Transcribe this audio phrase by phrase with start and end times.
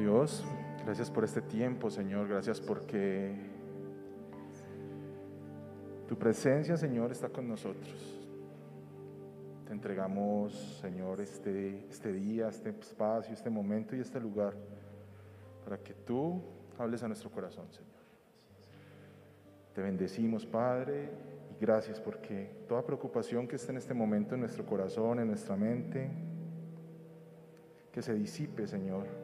[0.00, 0.46] Dios,
[0.86, 2.26] gracias por este tiempo, Señor.
[2.26, 3.34] Gracias porque
[6.08, 8.18] tu presencia, Señor, está con nosotros.
[9.66, 14.54] Te entregamos, Señor, este, este día, este espacio, este momento y este lugar
[15.64, 16.40] para que tú
[16.78, 17.90] hables a nuestro corazón, Señor.
[19.74, 21.10] Te bendecimos, Padre,
[21.54, 25.56] y gracias porque toda preocupación que esté en este momento en nuestro corazón, en nuestra
[25.56, 26.10] mente,
[27.92, 29.19] que se disipe, Señor.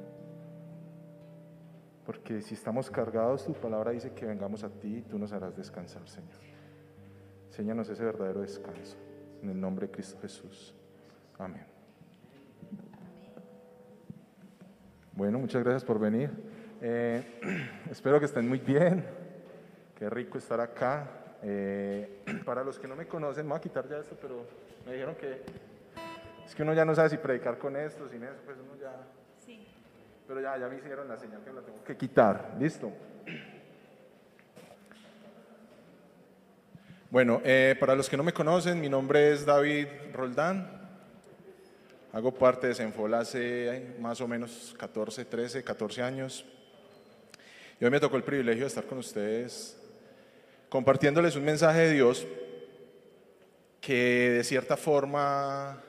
[2.07, 5.57] Porque si estamos cargados, tu palabra dice que vengamos a ti y tú nos harás
[5.57, 6.39] descansar, Señor.
[7.49, 8.97] Enséñanos ese verdadero descanso.
[9.43, 10.73] En el nombre de Cristo Jesús.
[11.37, 11.67] Amén.
[15.13, 16.31] Bueno, muchas gracias por venir.
[16.81, 17.41] Eh,
[17.91, 19.05] espero que estén muy bien.
[19.99, 21.09] Qué rico estar acá.
[21.43, 24.47] Eh, para los que no me conocen, me voy a quitar ya esto, pero
[24.87, 25.43] me dijeron que
[26.47, 28.95] es que uno ya no sabe si predicar con esto, sin eso, pues uno ya.
[30.27, 32.57] Pero ya, ya me hicieron la señal que la tengo que quitar.
[32.59, 32.93] Listo.
[37.11, 40.69] Bueno, eh, para los que no me conocen, mi nombre es David Roldán.
[42.13, 46.45] Hago parte de Senfol hace más o menos 14, 13, 14 años.
[47.79, 49.81] Y hoy me tocó el privilegio de estar con ustedes
[50.69, 52.27] compartiéndoles un mensaje de Dios
[53.81, 55.83] que de cierta forma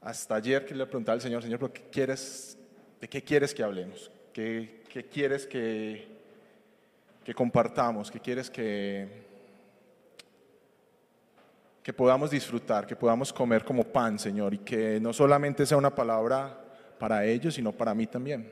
[0.00, 2.58] hasta ayer que le preguntaba al Señor, Señor, qué quieres,
[3.00, 4.10] ¿de qué quieres que hablemos?
[4.32, 6.06] ¿Qué, qué quieres que,
[7.24, 8.10] que compartamos?
[8.10, 9.08] ¿Qué quieres que,
[11.82, 14.54] que podamos disfrutar, que podamos comer como pan, Señor?
[14.54, 16.64] Y que no solamente sea una palabra
[16.98, 18.50] para ellos, sino para mí también.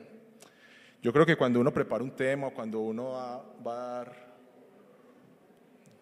[1.01, 4.13] Yo creo que cuando uno prepara un tema, cuando uno va, va a dar,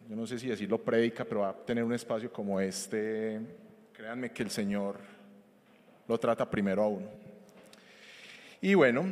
[0.07, 3.41] yo no sé si decirlo predica, pero va a tener un espacio como este,
[3.93, 4.97] créanme que el Señor
[6.07, 7.30] lo trata primero a uno.
[8.63, 9.11] Y bueno,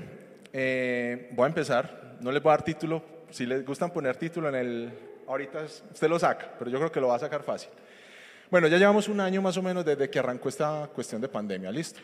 [0.54, 2.18] eh, voy a empezar.
[2.22, 3.02] No les voy a dar título.
[3.32, 4.94] Si les gustan poner título en el...
[5.28, 7.70] Ahorita usted lo saca, pero yo creo que lo va a sacar fácil.
[8.52, 11.72] Bueno, ya llevamos un año más o menos desde que arrancó esta cuestión de pandemia,
[11.72, 12.00] listo.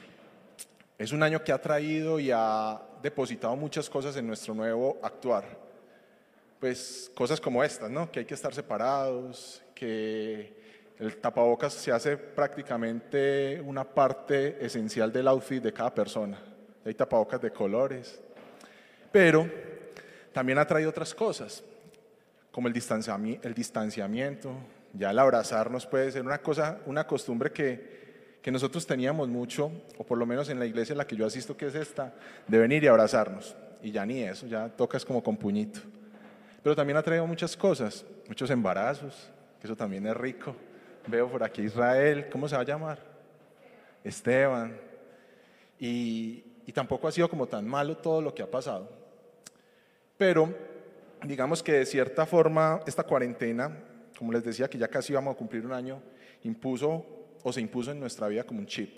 [0.97, 5.43] Es un año que ha traído y ha depositado muchas cosas en nuestro nuevo actuar.
[6.59, 8.11] Pues cosas como estas, ¿no?
[8.11, 10.53] Que hay que estar separados, que
[10.97, 16.54] el tapabocas se hace prácticamente una parte esencial del outfit de cada persona.
[16.85, 18.19] Hay tapabocas de colores,
[19.11, 19.49] pero
[20.31, 21.63] también ha traído otras cosas,
[22.51, 24.51] como el distanciamiento,
[24.93, 30.03] ya el abrazarnos puede ser una cosa, una costumbre que, que nosotros teníamos mucho, o
[30.05, 32.13] por lo menos en la iglesia en la que yo asisto, que es esta,
[32.47, 33.55] de venir y abrazarnos.
[33.81, 35.81] Y ya ni eso, ya tocas como con puñito.
[36.63, 39.29] Pero también ha traído muchas cosas, muchos embarazos,
[39.59, 40.55] que eso también es rico
[41.07, 42.99] Veo por aquí Israel, ¿cómo se va a llamar?
[44.03, 44.75] Esteban.
[45.79, 48.89] Y, tampoco ha sido como tan malo todo lo que ha pasado.
[50.17, 50.53] Pero
[51.23, 53.77] digamos que de cierta forma esta cuarentena,
[54.17, 56.01] como les decía que ya casi vamos a cumplir un año,
[56.43, 57.05] impuso
[57.43, 58.97] o se impuso en nuestra vida como un chip.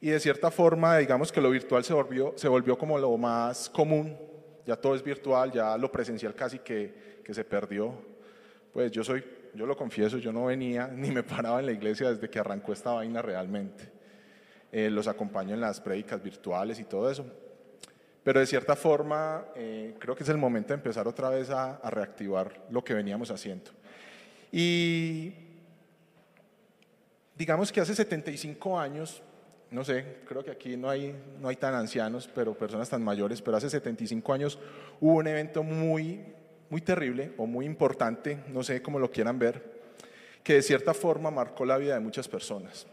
[0.00, 3.68] Y de cierta forma, digamos que lo virtual se volvió, se volvió como lo más
[3.68, 4.16] común,
[4.64, 7.92] ya todo es virtual, ya lo presencial casi que, que se perdió.
[8.72, 9.24] Pues yo soy
[9.54, 12.72] yo lo confieso, yo no venía ni me paraba en la iglesia desde que arrancó
[12.72, 13.97] esta vaina realmente.
[14.70, 17.24] Eh, los acompaño en las prédicas virtuales y todo eso.
[18.22, 21.76] Pero de cierta forma, eh, creo que es el momento de empezar otra vez a,
[21.76, 23.70] a reactivar lo que veníamos haciendo.
[24.52, 25.32] Y
[27.36, 29.22] digamos que hace 75 años,
[29.70, 33.40] no sé, creo que aquí no hay, no hay tan ancianos, pero personas tan mayores,
[33.40, 34.58] pero hace 75 años
[35.00, 36.20] hubo un evento muy
[36.70, 39.78] muy terrible o muy importante, no sé cómo lo quieran ver,
[40.42, 42.86] que de cierta forma marcó la vida de muchas personas.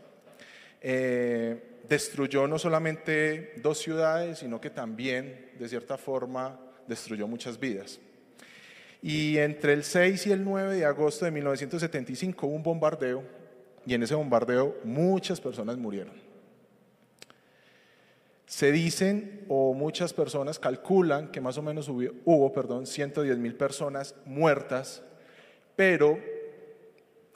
[0.88, 8.00] Eh, destruyó no solamente dos ciudades, sino que también, de cierta forma, destruyó muchas vidas.
[9.02, 13.24] Y entre el 6 y el 9 de agosto de 1975 hubo un bombardeo
[13.84, 16.14] y en ese bombardeo muchas personas murieron.
[18.46, 23.56] Se dicen o muchas personas calculan que más o menos hubo, hubo perdón, 110 mil
[23.56, 25.02] personas muertas,
[25.76, 26.20] pero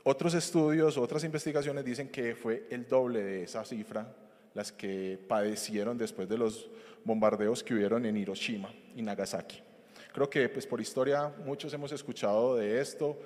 [0.04, 4.08] otros estudios, otras investigaciones dicen que fue el doble de esa cifra
[4.54, 6.70] las que padecieron después de los
[7.04, 9.62] bombardeos que hubieron en Hiroshima y Nagasaki.
[10.14, 13.18] Creo que pues por historia muchos hemos escuchado de esto,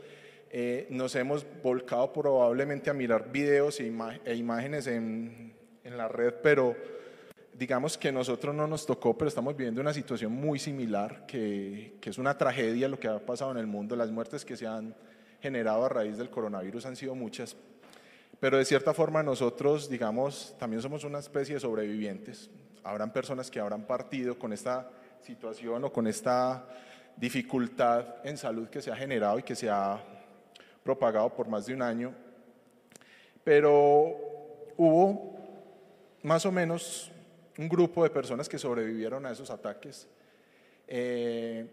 [0.52, 3.92] eh, nos hemos volcado probablemente a mirar videos e,
[4.26, 5.54] e imágenes en,
[5.84, 6.76] en la red, pero
[7.54, 12.10] digamos que nosotros no nos tocó, pero estamos viviendo una situación muy similar, que, que,
[12.10, 13.96] es una tragedia lo que ha pasado en el mundo.
[13.96, 14.94] Las muertes que se han
[15.44, 17.58] generado a raíz del coronavirus han sido muchas,
[18.40, 22.50] pero de cierta forma nosotros, digamos, también somos una especie de sobrevivientes.
[22.82, 24.90] habrán personas que habrán partido con esta
[25.22, 26.66] situación o con esta
[27.18, 30.02] dificultad en salud que se ha generado y que se ha
[30.82, 32.14] propagado por más de un año.
[33.44, 34.16] Pero
[34.78, 35.38] hubo
[36.22, 37.12] más o menos
[37.58, 40.08] un grupo de personas que sobrevivieron a esos ataques.
[40.88, 41.66] Eh,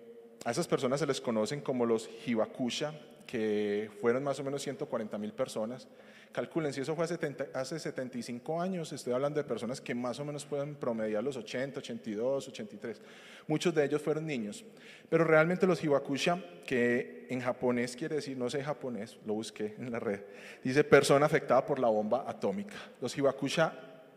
[0.44, 2.94] a esas personas se les conocen como los Hibakusha,
[3.30, 5.86] que fueron más o menos 140 mil personas.
[6.32, 7.06] Calculen, si eso fue
[7.54, 11.78] hace 75 años, estoy hablando de personas que más o menos pueden promediar los 80,
[11.78, 13.00] 82, 83.
[13.46, 14.64] Muchos de ellos fueron niños.
[15.08, 19.92] Pero realmente los Hibakusha, que en japonés quiere decir, no sé japonés, lo busqué en
[19.92, 20.20] la red,
[20.64, 22.74] dice persona afectada por la bomba atómica.
[23.00, 23.72] Los Hibakusha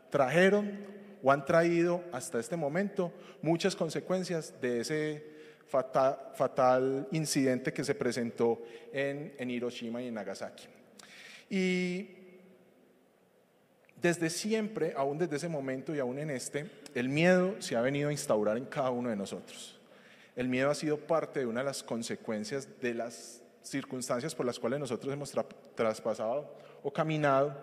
[0.09, 0.71] trajeron
[1.21, 3.11] o han traído hasta este momento
[3.41, 5.32] muchas consecuencias de ese
[5.67, 8.61] fatal, incidente que se presentó
[8.91, 10.65] en, en Hiroshima y en Nagasaki.
[11.49, 12.09] Y
[14.01, 18.09] desde siempre, aún desde ese momento y aún en este, el miedo se ha venido
[18.09, 19.79] a instaurar en cada uno de nosotros.
[20.35, 24.59] El miedo ha sido parte de una de las consecuencias de las circunstancias por las
[24.59, 25.31] cuales nosotros hemos
[25.75, 27.55] traspasado o caminado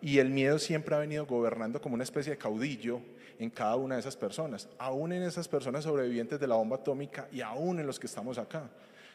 [0.00, 3.00] y el miedo siempre ha venido gobernando como una especie de caudillo
[3.38, 7.28] en cada una de esas personas, aún en esas personas sobrevivientes de la bomba atómica
[7.32, 8.70] y aún en los que estamos acá.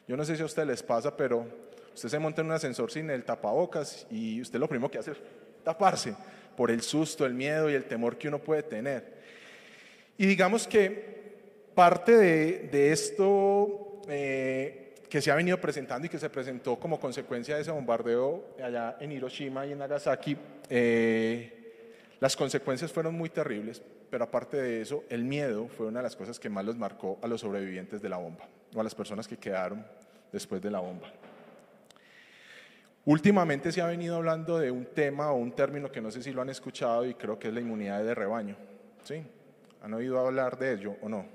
[0.07, 1.45] Yo no sé si a ustedes les pasa, pero
[1.93, 5.11] usted se monta en un ascensor sin el tapabocas y usted lo primero que hace
[5.11, 5.17] es
[5.63, 6.15] taparse
[6.57, 9.19] por el susto, el miedo y el temor que uno puede tener.
[10.17, 11.19] Y digamos que
[11.73, 17.55] parte de, esto eh, que se ha venido presentando y que se presentó como consecuencia
[17.55, 20.37] de ese bombardeo allá en Hiroshima y en Nagasaki,
[20.69, 26.03] eh, las consecuencias fueron muy terribles, pero aparte de eso, el miedo fue una de
[26.03, 28.93] las cosas que más los marcó a los sobrevivientes de la bomba, o a las
[28.93, 29.83] personas que quedaron
[30.31, 31.11] después de la bomba.
[33.05, 36.31] Últimamente se ha venido hablando de un tema o un término que no sé si
[36.31, 38.55] lo han escuchado y creo que es la inmunidad de rebaño.
[39.03, 39.23] ¿Sí?
[39.81, 41.25] ¿Han oído hablar de ello o no?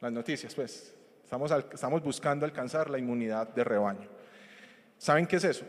[0.00, 0.97] Las noticias, pues.
[1.28, 4.08] Estamos, estamos buscando alcanzar la inmunidad de rebaño.
[4.96, 5.66] ¿Saben qué es eso?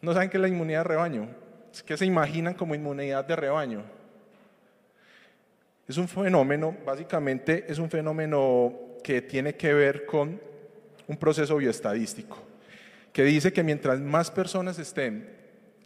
[0.00, 1.28] ¿No saben qué es la inmunidad de rebaño?
[1.86, 3.84] ¿Qué se imaginan como inmunidad de rebaño?
[5.86, 10.40] Es un fenómeno, básicamente es un fenómeno que tiene que ver con
[11.06, 12.38] un proceso bioestadístico,
[13.12, 15.32] que dice que mientras más personas estén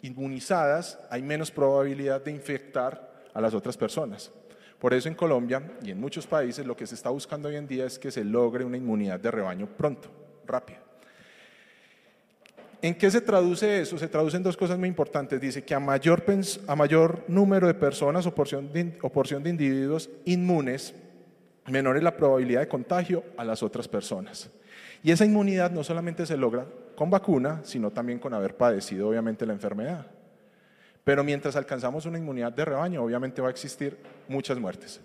[0.01, 4.33] inmunizadas, hay menos probabilidad de infectar a las otras personas.
[4.79, 7.67] Por eso en Colombia y en muchos países lo que se está buscando hoy en
[7.67, 10.09] día es que se logre una inmunidad de rebaño pronto,
[10.47, 10.83] rápida.
[12.83, 13.99] ¿En qué se traduce eso?
[13.99, 15.41] Se traduce en dos cosas muy importantes.
[15.41, 20.95] Dice que a mayor, número de personas o porción de individuos inmunes,
[21.67, 24.51] menor es la probabilidad de contagio a las otras personas.
[25.03, 29.47] Y esa inmunidad no solamente se logra con vacuna, sino también con haber padecido obviamente
[29.47, 30.07] la enfermedad.
[31.07, 35.01] Pero mientras alcanzamos una inmunidad de rebaño, obviamente va a existir muchas muertes.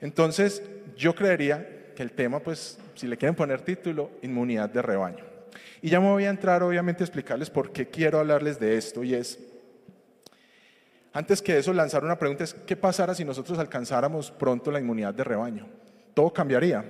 [0.00, 0.62] Entonces,
[0.96, 5.22] yo creería que el tema, pues, si le quieren poner título, inmunidad de rebaño.
[5.82, 9.04] Y ya me voy a entrar obviamente a explicarles por qué quiero hablarles de esto
[9.04, 9.38] y es,
[11.12, 15.12] antes que eso, lanzar una pregunta es, ¿qué pasara si nosotros alcanzáramos pronto la inmunidad
[15.12, 15.66] de rebaño?
[16.14, 16.82] ¿Todo cambiaría?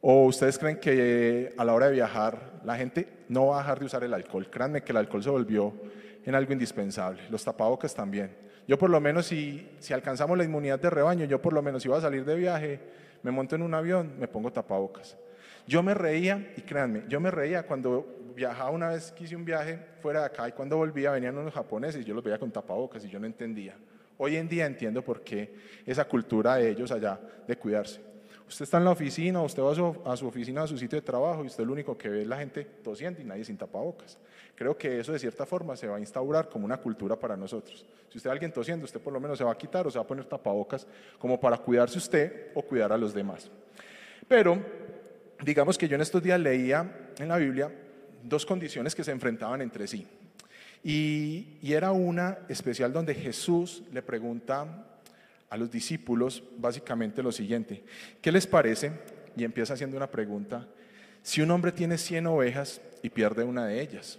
[0.00, 3.78] ¿O ustedes creen que a la hora de viajar la gente no va a dejar
[3.78, 4.50] de usar el alcohol?
[4.50, 5.72] Créanme que el alcohol se volvió
[6.26, 8.36] en algo indispensable, los tapabocas también.
[8.68, 11.82] Yo por lo menos si, si alcanzamos la inmunidad de rebaño, yo por lo menos
[11.82, 12.80] si voy a salir de viaje,
[13.22, 15.16] me monto en un avión, me pongo tapabocas.
[15.66, 19.78] Yo me reía, y créanme, yo me reía cuando viajaba una vez hice un viaje
[20.02, 23.04] fuera de acá y cuando volvía venían unos japoneses y yo los veía con tapabocas
[23.04, 23.74] y yo no entendía.
[24.18, 28.00] Hoy en día entiendo por qué esa cultura de ellos allá de cuidarse.
[28.48, 31.42] Usted está en la oficina, usted va a su, oficina, a su sitio de trabajo
[31.42, 34.18] y usted lo único que ve la gente tosiendo y nadie sin tapabocas.
[34.56, 37.84] Creo que eso de cierta forma se va a instaurar como una cultura para nosotros.
[38.10, 39.98] Si usted a alguien tosiendo, usted por lo menos se va a quitar o se
[39.98, 40.86] va a poner tapabocas
[41.18, 43.50] como para cuidarse usted o cuidar a los demás.
[44.26, 44.58] Pero
[45.44, 47.70] digamos que yo en estos días leía en la Biblia
[48.22, 50.06] dos condiciones que se enfrentaban entre sí.
[50.82, 54.86] Y, era una especial donde Jesús le pregunta
[55.50, 57.84] a los discípulos básicamente lo siguiente,
[58.22, 58.92] ¿qué les parece?
[59.36, 60.66] Y empieza haciendo una pregunta,
[61.22, 64.18] si un hombre tiene 100 ovejas y pierde una de ellas,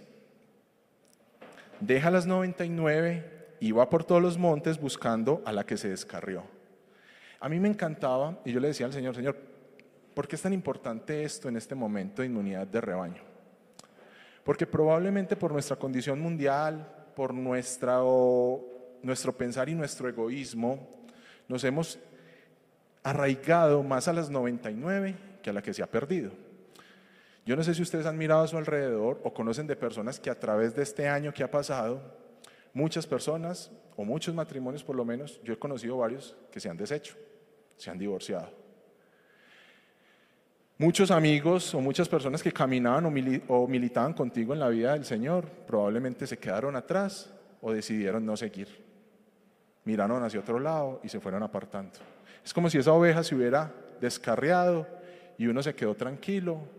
[1.80, 6.44] deja las 99 y va por todos los montes buscando a la que se descarrió.
[7.40, 9.36] A mí me encantaba y yo le decía al Señor, Señor,
[10.18, 13.22] ¿Por qué es tan importante esto en este momento de inmunidad de rebaño?
[14.42, 18.64] Porque probablemente por nuestra condición mundial, por nuestro
[19.38, 21.06] pensar y nuestro egoísmo,
[21.46, 22.00] nos hemos
[23.04, 26.32] arraigado más a las 99 que a la que se ha perdido.
[27.48, 30.28] Yo no sé si ustedes han mirado a su alrededor o conocen de personas que
[30.28, 31.98] a través de este año que ha pasado
[32.74, 36.76] muchas personas, o muchos matrimonios por lo menos, yo he conocido varios que se han
[36.76, 37.16] deshecho,
[37.78, 38.50] se han divorciado.
[40.76, 45.46] Muchos amigos o muchas personas que caminaban o, militaban contigo en la vida del Señor
[45.66, 48.68] probablemente se quedaron atrás o decidieron no seguir.
[49.84, 51.98] Miraron hacia otro lado y se fueron apartando.
[52.44, 54.86] Es como si esa oveja se hubiera descarriado
[55.38, 56.76] y uno se quedó tranquilo,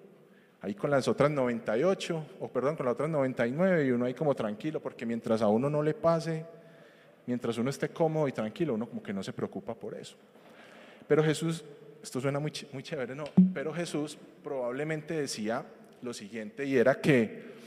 [0.62, 4.36] ahí con las otras 98, o perdón, con las otras 99 y uno ahí como
[4.36, 6.46] tranquilo, porque mientras a uno no le pase,
[7.26, 10.16] mientras uno esté cómodo y tranquilo, uno como que no se preocupa por eso.
[11.08, 11.64] Pero Jesús,
[12.04, 13.24] esto suena muy, chévere, no,
[13.54, 15.66] pero Jesús probablemente decía
[16.02, 17.60] lo siguiente y era que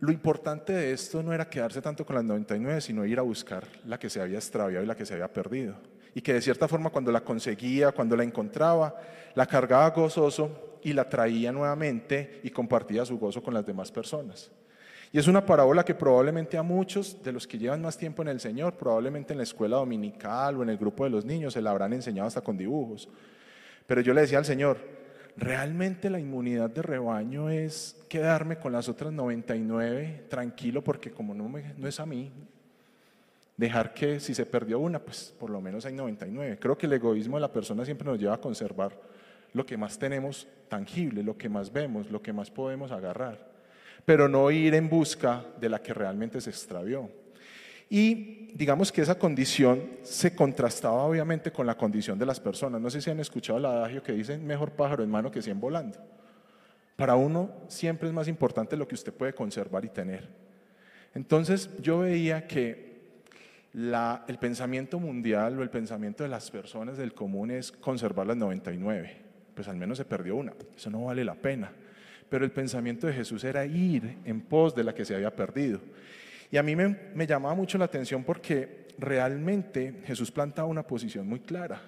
[0.00, 3.66] lo importante de esto no era quedarse tanto con las 99, sino ir a buscar
[3.84, 5.76] la que se había extraviado y la que se había perdido
[6.14, 8.94] y que de cierta forma cuando la conseguía, cuando la encontraba,
[9.34, 14.50] la cargaba gozoso y la traía nuevamente y compartía su gozo con las demás personas.
[15.12, 18.28] Y es una parábola que probablemente a muchos de los que llevan más tiempo en
[18.28, 21.62] el Señor, probablemente en la escuela dominical o en el grupo de los niños, se
[21.62, 23.08] la habrán enseñado hasta con dibujos.
[23.86, 24.78] Pero yo le decía al Señor,
[25.36, 31.48] realmente la inmunidad de rebaño es quedarme con las otras 99 tranquilo porque como no,
[31.48, 32.30] no es a mí,
[33.58, 36.58] dejar que si se perdió una, pues por lo menos hay 99.
[36.58, 38.98] Creo que el egoísmo de la persona siempre nos lleva a conservar
[39.52, 43.50] lo que más tenemos tangible, lo que más vemos, lo que más podemos agarrar,
[44.04, 47.10] pero no ir en busca de la que realmente se extravió.
[47.90, 52.80] Y digamos que esa condición se contrastaba obviamente con la condición de las personas.
[52.80, 55.58] No sé si han escuchado el adagio que dice mejor pájaro en mano que cien
[55.58, 55.98] volando.
[56.94, 60.28] Para uno siempre es más importante lo que usted puede conservar y tener.
[61.14, 62.87] Entonces yo veía que
[63.74, 69.16] el pensamiento mundial o el pensamiento de las personas del común es conservar las 99.
[69.54, 71.72] Pues al menos se perdió una, eso no vale la pena.
[72.28, 75.80] Pero el pensamiento de Jesús era ir en pos de la que se había perdido.
[76.50, 81.26] Y a mí me, me llamaba mucho la atención porque realmente Jesús plantaba una posición
[81.26, 81.80] muy clara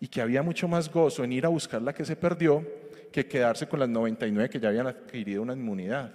[0.00, 2.66] y que había mucho más gozo en ir a buscar la que se perdió
[3.10, 6.12] que quedarse con las 99 que ya habían adquirido una inmunidad,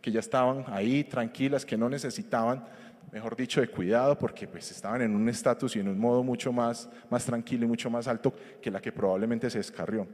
[0.00, 2.64] que ya estaban ahí tranquilas, que no necesitaban
[3.12, 6.52] mejor dicho, de cuidado, porque pues estaban en un estatus y en un modo mucho
[6.52, 10.06] más, más tranquilo y mucho más alto que la que probablemente se descarrió.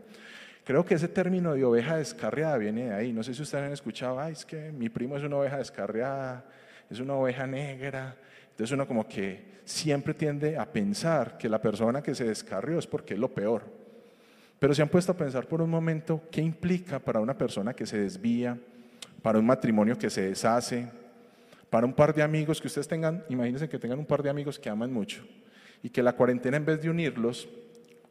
[0.64, 3.12] Creo que ese término de oveja descarriada viene de ahí.
[3.12, 6.44] No sé si ustedes han escuchado, Ay, es que mi primo es una oveja descarriada,
[6.90, 8.16] es una oveja negra.
[8.50, 12.86] Entonces uno como que siempre tiende a pensar que la persona que se descarrió es
[12.86, 13.62] porque es lo peor.
[14.58, 17.86] Pero se han puesto a pensar por un momento qué implica para una persona que
[17.86, 18.58] se desvía,
[19.26, 20.86] para un matrimonio que se deshace,
[21.68, 24.56] para un par de amigos que ustedes tengan, imagínense que tengan un par de amigos
[24.56, 25.26] que aman mucho
[25.82, 27.48] y que la cuarentena en vez de unirlos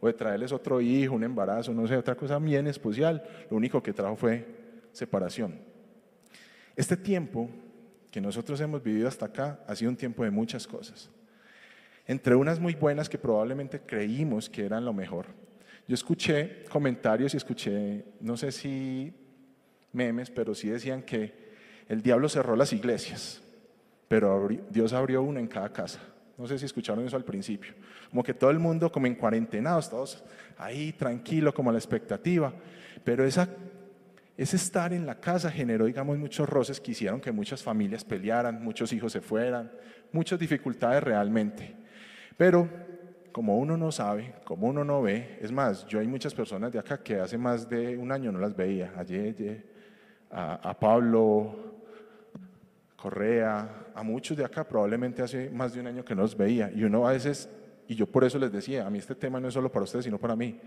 [0.01, 3.81] o de traerles otro hijo, un embarazo, no sé, otra cosa bien especial, lo único
[3.81, 4.45] que trajo fue
[4.91, 5.57] separación.
[6.75, 7.49] Este tiempo
[8.11, 11.09] que nosotros hemos vivido hasta acá ha sido un tiempo de muchas cosas.
[12.07, 15.27] Entre unas muy buenas que probablemente creímos que eran lo mejor.
[15.87, 19.13] Yo escuché comentarios y escuché, no sé si
[19.95, 21.33] memes, pero sí decían que
[21.87, 23.41] el diablo cerró las iglesias
[24.07, 25.99] pero Dios abrió una en cada casa.
[26.37, 27.73] No sé si escucharon eso al principio.
[28.09, 30.23] Como que todo el mundo como en cuarentenados, todos
[30.57, 32.53] ahí tranquilo, como a la expectativa.
[33.03, 33.49] Pero esa,
[34.37, 38.63] ese estar en la casa generó, digamos, muchos roces que hicieron que muchas familias pelearan,
[38.63, 39.71] muchos hijos se fueran,
[40.11, 41.75] muchas dificultades realmente.
[42.37, 42.69] Pero
[43.31, 46.79] como uno no sabe, como uno no ve, es más, yo hay muchas personas de
[46.79, 48.93] acá que hace más de un año no las veía.
[48.97, 49.65] Ayer,
[50.35, 51.55] a, a Pablo,
[52.97, 56.69] Correa, a muchos de acá probablemente hace más de un año que no los veía.
[56.75, 57.49] Y uno a veces,
[57.87, 60.03] y yo por eso les decía, a mí este tema no es solo para ustedes,
[60.03, 60.59] sino para mí.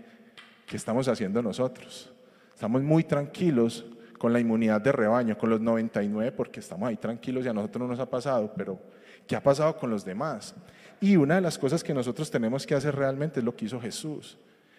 [0.65, 2.11] ¿Qué estamos haciendo nosotros?
[2.53, 3.85] Estamos muy tranquilos
[4.17, 7.81] con la inmunidad de rebaño, con los 99, porque estamos ahí tranquilos y a nosotros
[7.83, 8.79] no nos ha pasado, pero
[9.27, 10.55] ¿qué ha pasado con los demás?
[10.99, 13.79] Y una de las cosas que nosotros tenemos que hacer realmente es lo que hizo
[13.79, 14.37] Jesús,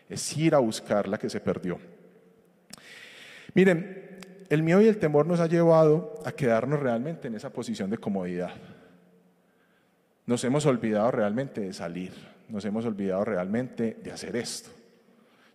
[0.09, 1.79] es ir a buscar la que se perdió.
[3.55, 4.10] Miren,
[4.51, 7.99] el miedo y el temor nos ha llevado a quedarnos realmente en esa posición de
[7.99, 8.51] comodidad.
[10.27, 12.13] Nos hemos olvidado realmente de salir,
[12.49, 14.71] nos hemos olvidado realmente de hacer esto.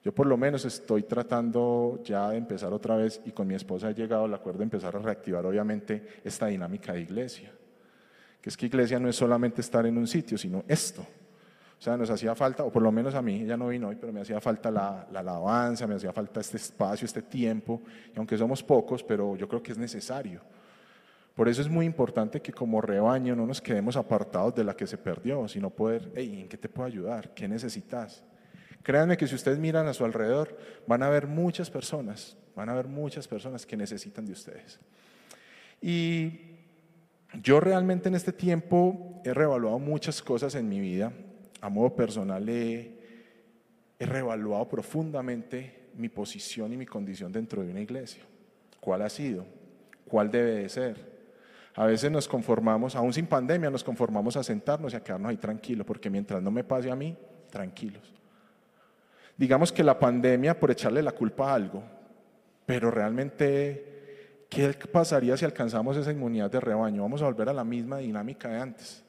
[0.02, 3.90] Yo por lo menos estoy tratando ya de empezar otra vez y con mi esposa
[3.90, 7.52] he llegado al acuerdo de empezar a reactivar obviamente esta dinámica de iglesia.
[8.40, 11.06] Que es que iglesia no es solamente estar en un sitio, sino esto.
[11.78, 13.96] O sea, nos hacía falta, o por lo menos a mí, ella no vino hoy,
[13.96, 17.82] pero me hacía falta la, alabanza, me hacía falta este espacio, este tiempo,
[18.14, 20.42] y aunque somos pocos, pero yo creo que es necesario.
[21.36, 24.88] Por eso es muy importante que como rebaño no nos quedemos apartados de la que
[24.88, 27.34] se perdió, sino poder, hey, ¿en qué te puedo ayudar?
[27.34, 28.24] ¿Qué necesitas?
[28.82, 32.74] Créanme que si ustedes miran a su alrededor, van a ver muchas personas, van a
[32.74, 34.80] ver muchas personas que necesitan de ustedes.
[35.82, 36.56] Y
[37.42, 41.12] yo realmente en este tiempo he reevaluado muchas cosas en mi vida.
[41.66, 42.92] A modo personal he,
[43.98, 48.22] he reevaluado profundamente mi posición y mi condición dentro de una iglesia.
[48.80, 49.48] ¿Cuál ha sido?
[50.08, 51.16] ¿Cuál debe de ser?
[51.74, 55.38] A veces nos conformamos, aún sin pandemia, nos conformamos a sentarnos y a quedarnos ahí
[55.38, 57.18] tranquilos, porque mientras no me pase a mí,
[57.50, 58.14] tranquilos.
[59.36, 61.84] Digamos que la pandemia por echarle la culpa a algo,
[62.68, 67.02] pero realmente, ¿qué pasaría si alcanzamos esa inmunidad de rebaño?
[67.02, 69.05] Vamos a volver a la misma dinámica de antes.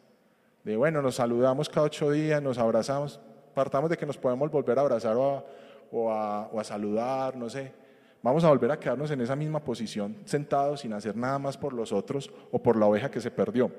[0.67, 3.21] De bueno, nos saludamos cada ocho días, nos abrazamos,
[3.55, 7.87] partamos de que nos podemos volver a abrazar o a saludar, no sé
[8.27, 11.73] Vamos a volver a quedarnos en esa misma posición, sentados sin hacer nada más por
[11.73, 13.71] los otros o por la oveja que se perdió.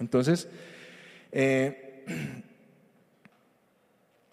[0.00, 0.48] Entonces,
[1.30, 2.06] eh,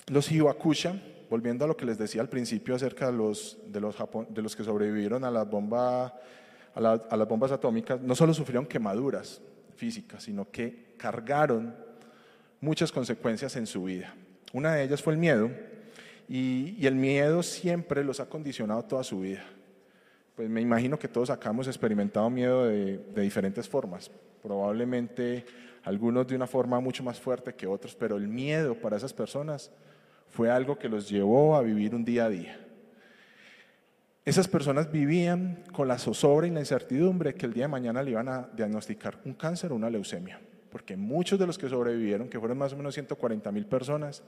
[0.07, 0.95] los Hiwakusha,
[1.29, 5.25] volviendo a lo que les decía al principio acerca de los, de los, que sobrevivieron
[5.25, 9.41] a, a, a las bombas atómicas, no solo sufrieron quemaduras
[9.75, 11.75] físicas, sino que cargaron
[12.61, 14.13] muchas consecuencias en su vida.
[14.53, 15.49] Una de ellas fue el miedo,
[16.27, 19.43] y, el miedo siempre los ha condicionado toda su vida.
[20.35, 24.09] Pues me imagino que todos acá hemos experimentado miedo de, diferentes formas,
[24.41, 25.45] probablemente
[25.83, 29.71] algunos de una forma mucho más fuerte que otros, pero el miedo para esas personas
[30.29, 32.62] fue algo que los llevó a vivir un día a día.
[34.25, 38.11] Esas personas vivían con la zozobra y la incertidumbre que el día de mañana le
[38.11, 40.39] iban a diagnosticar un cáncer o una leucemia,
[40.71, 44.23] porque muchos de los que sobrevivieron, que fueron más o menos 140 mil personas,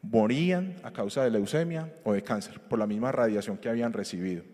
[0.00, 4.44] morían a causa de leucemia o de cáncer por la misma radiación que habían recibido.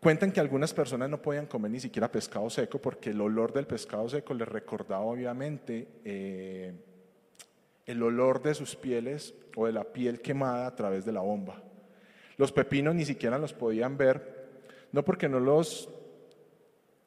[0.00, 3.66] Cuentan que algunas personas no podían comer ni siquiera pescado seco porque el olor del
[3.66, 6.72] pescado seco les recordaba obviamente eh,
[7.86, 11.62] el olor de sus pieles o de la piel quemada a través de la bomba.
[12.40, 14.48] Los pepinos ni siquiera los podían ver,
[14.92, 15.90] no porque no, los,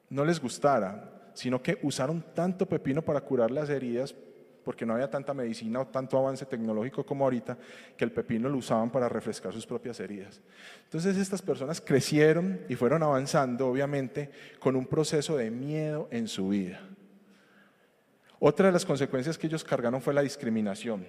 [0.08, 4.14] no les gustara, sino que usaron tanto pepino para curar las heridas
[4.62, 7.58] porque no había tanta medicina o tanto avance tecnológico como ahorita,
[7.96, 10.40] que el pepino lo usaban para refrescar sus propias heridas.
[10.84, 14.30] Entonces estas personas crecieron y fueron avanzando, obviamente,
[14.60, 16.80] con un proceso de miedo en su vida.
[18.38, 21.04] Otra de las consecuencias que ellos cargaron fue la discriminación.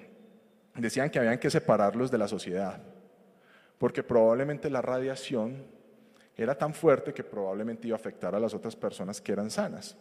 [0.74, 2.82] Decían que habían que separarlos de la sociedad,
[3.78, 5.66] porque probablemente la radiación
[6.38, 9.96] era tan fuerte que probablemente iba a afectar a las otras personas que eran sanas.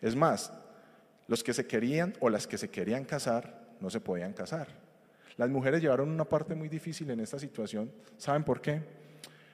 [0.00, 0.52] Es más,
[1.26, 4.68] los que se querían o las que se querían casar no se podían casar.
[5.36, 7.92] Las mujeres llevaron una parte muy difícil en esta situación.
[8.16, 8.80] ¿Saben por qué?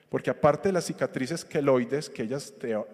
[0.09, 2.53] Porque aparte de las cicatrices queloides que ellas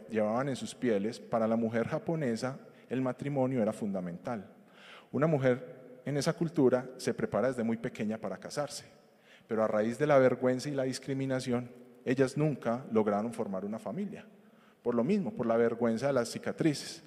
[0.10, 2.58] llevaban en sus pieles, para la mujer japonesa
[2.90, 4.46] el matrimonio era fundamental.
[5.12, 8.86] Una mujer en esa cultura se prepara desde muy pequeña para casarse,
[9.52, 11.70] pero a raíz de la vergüenza y la discriminación,
[12.06, 14.26] ellas nunca lograron formar una familia.
[14.82, 17.04] Por lo mismo, por la vergüenza de las cicatrices.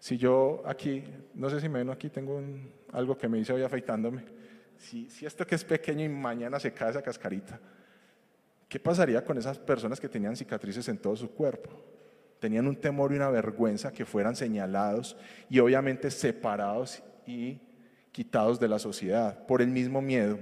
[0.00, 2.42] Si yo aquí, no sé si me ven aquí, tengo
[2.92, 4.24] algo que me hice hoy afeitándome.
[4.76, 7.60] Si, si esto que es pequeño y mañana se cae esa cascarita,
[8.68, 11.70] ¿qué pasaría con esas personas que tenían cicatrices en todo su cuerpo?
[12.40, 15.16] Tenían un temor y una vergüenza que fueran señalados
[15.48, 17.60] y obviamente separados y
[18.10, 20.40] quitados de la sociedad por el mismo miedo.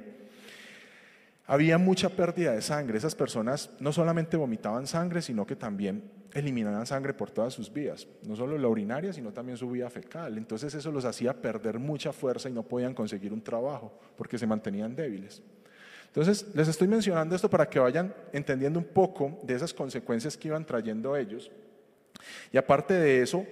[1.46, 2.98] Había mucha pérdida de sangre.
[2.98, 8.06] Esas personas no solamente vomitaban sangre, sino que también eliminaban sangre por todas sus vías,
[8.26, 10.36] no solo la urinaria, sino también su vía fecal.
[10.36, 14.46] Entonces eso los hacía perder mucha fuerza y no podían conseguir un trabajo porque se
[14.46, 15.42] mantenían débiles.
[16.08, 20.48] Entonces les estoy mencionando esto para que vayan entendiendo un poco de esas consecuencias que
[20.48, 21.50] iban trayendo ellos.
[22.52, 23.46] Y aparte de eso,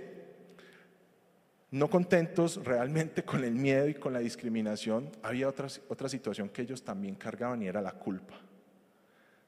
[1.75, 6.63] no contentos realmente con el miedo y con la discriminación, había otra, otra situación que
[6.63, 8.35] ellos también cargaban y era la culpa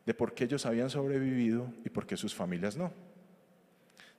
[0.04, 2.92] de por qué ellos habían sobrevivido y por qué sus familias no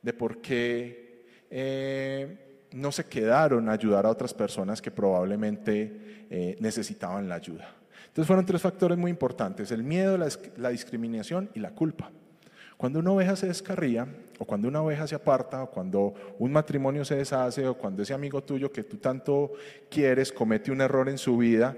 [0.01, 6.57] de por qué eh, no se quedaron a ayudar a otras personas que probablemente eh,
[6.59, 7.75] necesitaban la ayuda.
[8.07, 12.11] Entonces fueron tres factores muy importantes, el miedo, la, discriminación y la culpa.
[12.77, 14.07] Cuando una oveja se descarría,
[14.39, 18.13] o cuando una oveja se aparta, o cuando un matrimonio se deshace, o cuando ese
[18.13, 19.53] amigo tuyo que tú tanto
[19.89, 21.75] quieres comete un error en su vida,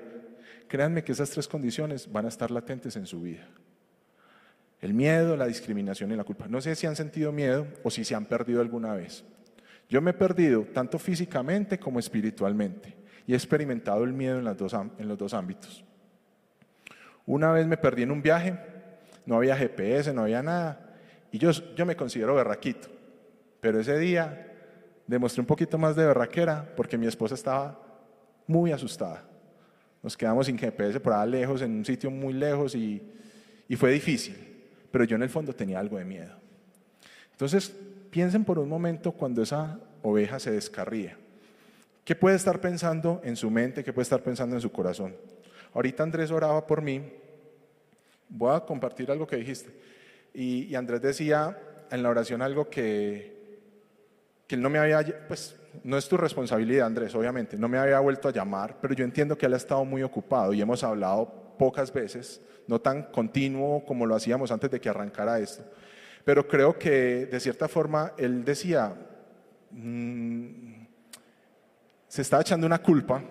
[0.68, 3.48] créanme que esas tres condiciones van a estar latentes en su vida.
[4.82, 6.48] El miedo, la discriminación y la culpa.
[6.48, 9.26] No sé si han sentido miedo o si se han perdido alguna vez.
[9.90, 12.96] Yo me he perdido tanto físicamente como espiritualmente
[13.26, 15.84] y he experimentado el miedo en, los dos ámbitos.
[17.26, 18.58] Una vez me perdí en un viaje,
[19.26, 20.89] no había GPS, no había nada,
[21.32, 22.88] y yo, yo me considero berraquito,
[23.60, 24.54] pero ese día
[25.08, 27.80] demostré un poquito más de berraquera porque mi esposa estaba
[28.48, 29.26] muy asustada.
[30.02, 33.02] Nos quedamos sin GPS por allá lejos, en un sitio muy lejos y,
[33.68, 34.50] y fue difícil
[34.92, 36.34] pero yo en el fondo tenía algo de miedo.
[37.32, 37.74] Entonces,
[38.10, 41.18] piensen por un momento cuando esa oveja se descarría.
[42.04, 43.84] ¿Qué puede estar pensando en su mente?
[43.84, 45.16] ¿Qué puede estar pensando en su corazón?
[45.74, 47.02] Ahorita Andrés oraba por mí.
[48.28, 49.70] Voy a compartir algo que dijiste.
[50.34, 51.58] Y, Andrés decía
[51.92, 53.60] en la oración algo que,
[54.48, 58.00] que él no me había, pues no es tu responsabilidad, Andrés, obviamente, no me había
[58.00, 61.56] vuelto a llamar, pero yo entiendo que él ha estado muy ocupado y hemos hablado
[61.58, 65.64] pocas veces, no tan continuo como lo hacíamos antes de que arrancara esto.
[66.24, 68.94] Pero creo que de cierta forma él decía,
[69.72, 70.86] mm,
[72.08, 73.24] se está echando una culpa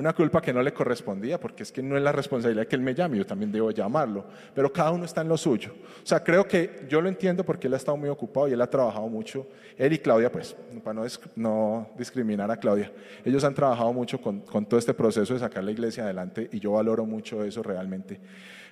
[0.00, 2.80] una culpa que no le correspondía, porque es que no es la responsabilidad que él
[2.80, 5.72] me llame, yo también debo llamarlo, pero cada uno está en lo suyo.
[6.02, 8.60] O sea, creo que yo lo entiendo porque él ha estado muy ocupado y él
[8.62, 9.46] ha trabajado mucho.
[9.76, 12.90] Él y Claudia, pues, para no, discriminar a Claudia,
[13.24, 16.58] ellos han trabajado mucho con, con todo este proceso de sacar la iglesia adelante y
[16.58, 18.18] yo valoro mucho eso realmente.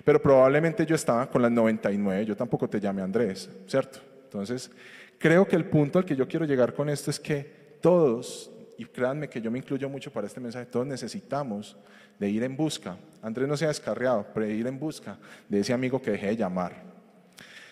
[0.03, 3.99] Pero probablemente yo estaba con las 99, yo tampoco te llamé Andrés, ¿cierto?
[4.23, 4.71] Entonces,
[5.19, 8.85] creo que el punto al que yo quiero llegar con esto es que todos y
[8.85, 11.75] créanme que yo me incluyo mucho para este mensaje, todos necesitamos
[12.17, 12.95] de ir en busca.
[13.21, 15.17] Andrés no se ha descarriado, pero de ir en busca
[15.49, 16.71] de ese amigo que dejé de llamar.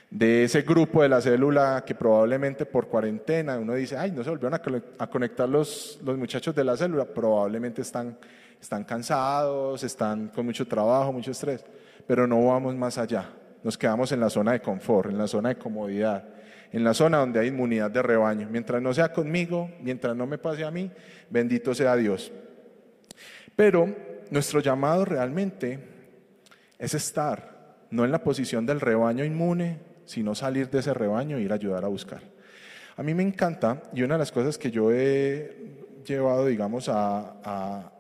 [0.09, 4.31] De ese grupo de la célula que probablemente por cuarentena uno dice, ay, no se
[4.31, 4.59] volvieron
[4.99, 8.17] a conectar los, los muchachos de la célula, probablemente están,
[8.59, 11.63] están cansados, están con mucho trabajo, mucho estrés,
[12.05, 13.29] pero no vamos más allá.
[13.63, 16.23] Nos quedamos en la zona de confort, en la zona de comodidad
[16.71, 18.47] en la zona donde hay inmunidad de rebaño.
[18.51, 20.91] Mientras no sea conmigo, mientras no me pase a mí,
[21.29, 22.31] bendito sea Dios.
[23.55, 23.93] Pero
[24.29, 25.79] nuestro llamado realmente
[26.77, 31.41] es estar, no en la posición del rebaño inmune, sino salir de ese rebaño e
[31.41, 32.21] ir a ayudar a buscar.
[32.95, 37.91] A mí me encanta, y una de las cosas que yo he llevado, digamos, a,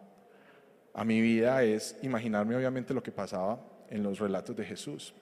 [0.93, 5.13] a mi vida es imaginarme obviamente lo que pasaba en los relatos de Jesús.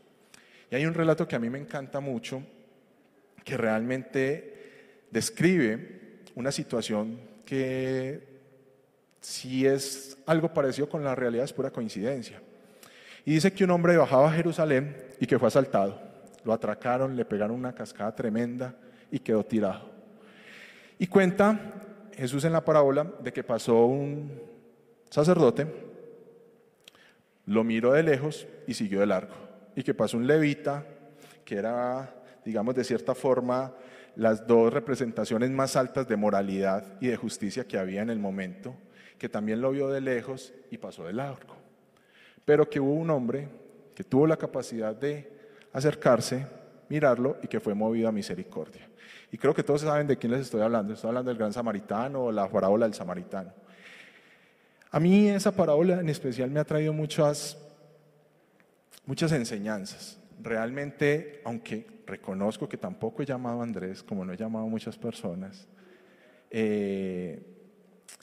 [0.72, 2.42] Y hay un relato que a mí me encanta mucho,
[3.44, 8.36] que realmente describe una situación que
[9.22, 12.42] si es algo parecido con la realidad es pura coincidencia.
[13.26, 16.00] Y dice que un hombre bajaba a Jerusalén y que fue asaltado.
[16.44, 18.76] Lo atracaron, le pegaron una cascada tremenda
[19.12, 19.90] y quedó tirado.
[21.00, 21.60] Y cuenta
[22.16, 24.32] Jesús en la parábola de que pasó un
[25.10, 25.68] sacerdote,
[27.46, 29.45] lo miró de lejos y siguió de largo.
[29.76, 30.86] Y que pasó un levita,
[31.44, 33.74] que era digamos, de cierta forma,
[34.16, 38.76] las dos representaciones más altas de moralidad y de justicia que había en el momento,
[39.18, 41.56] que también lo vio de lejos y pasó de largo.
[42.46, 43.50] Pero que hubo un hombre
[43.96, 45.32] que tuvo la capacidad de
[45.74, 46.46] acercarse,
[46.88, 48.88] mirarlo y que fue movido a misericordia.
[49.32, 50.94] Y creo que todos saben de quién les estoy hablando.
[50.94, 53.52] Estoy hablando del gran samaritano o la parábola del samaritano.
[54.92, 57.58] A mí esa parábola en especial me ha traído muchas,
[59.06, 60.20] muchas enseñanzas.
[60.42, 64.98] Realmente, aunque reconozco que tampoco he llamado a Andrés, como no he llamado a muchas
[64.98, 65.68] personas.
[66.52, 67.42] Eh,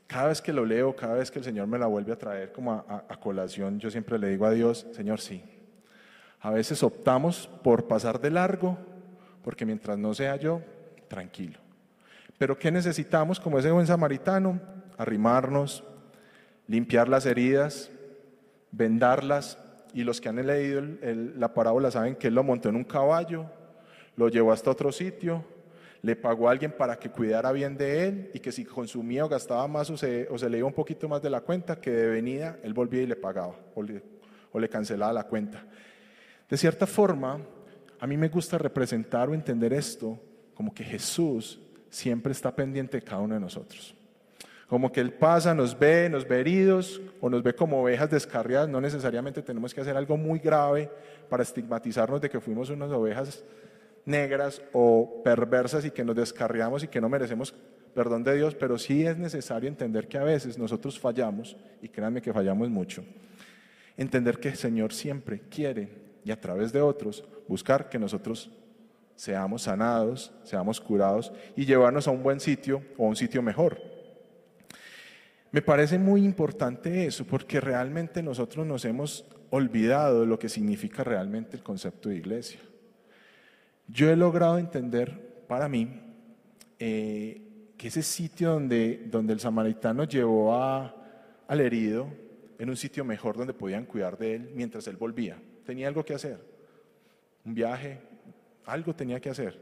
[0.07, 2.53] cada vez que lo leo, cada vez que el Señor me la vuelve a traer
[2.53, 5.43] como a, a, colación, yo siempre le digo a Dios, Señor, sí.
[6.41, 8.77] A veces optamos por pasar de largo,
[9.43, 10.61] porque mientras no sea yo,
[11.09, 11.59] tranquilo.
[12.39, 14.61] Pero ¿qué necesitamos como ese buen samaritano?
[14.99, 15.85] Arrimarnos,
[16.67, 17.91] limpiar las heridas,
[18.71, 19.59] vendarlas.
[19.95, 20.83] Y los que han leído
[21.37, 23.47] la parábola saben que él lo montó en un caballo,
[24.17, 25.45] lo llevó hasta otro sitio,
[26.03, 29.29] le pagó a alguien para que cuidara bien de él y que si consumía o
[29.29, 32.59] gastaba más o se, le iba un poquito más de la cuenta, que de venida
[32.63, 35.65] él volvía y le pagaba o le cancelaba la cuenta.
[36.49, 37.41] De cierta forma,
[37.99, 40.19] a mí me gusta representar o entender esto
[40.55, 43.95] como que Jesús siempre está pendiente de cada uno de nosotros.
[44.73, 48.71] Como que Él pasa, nos ve, nos ve heridos o nos ve como ovejas descarriadas.
[48.71, 50.89] No necesariamente tenemos que hacer algo muy grave
[51.29, 53.45] para estigmatizarnos de que fuimos unas ovejas
[54.07, 57.55] negras o perversas y que nos descarriamos y que no merecemos
[57.95, 62.23] perdón de Dios, pero sí es necesario entender que a veces nosotros fallamos, y créanme
[62.23, 63.05] que fallamos mucho,
[63.99, 65.91] entender que el Señor siempre quiere,
[66.25, 68.51] y a través de otros, buscar que nosotros
[69.17, 73.92] seamos sanados, seamos curados y llevarnos a un buen sitio o a un sitio mejor.
[75.53, 81.05] Me parece muy importante eso porque realmente nosotros nos hemos olvidado de lo que significa
[81.05, 82.59] realmente el concepto de iglesia.
[83.87, 86.01] Yo he logrado entender para mí
[86.79, 87.43] eh,
[87.77, 90.97] que ese sitio donde, donde el samaritano llevó a,
[91.47, 92.09] al herido
[92.59, 95.37] en un sitio mejor donde podían cuidar de él mientras él volvía.
[95.67, 96.39] Tenía algo que hacer,
[97.45, 97.99] un viaje,
[98.65, 99.61] algo tenía que hacer.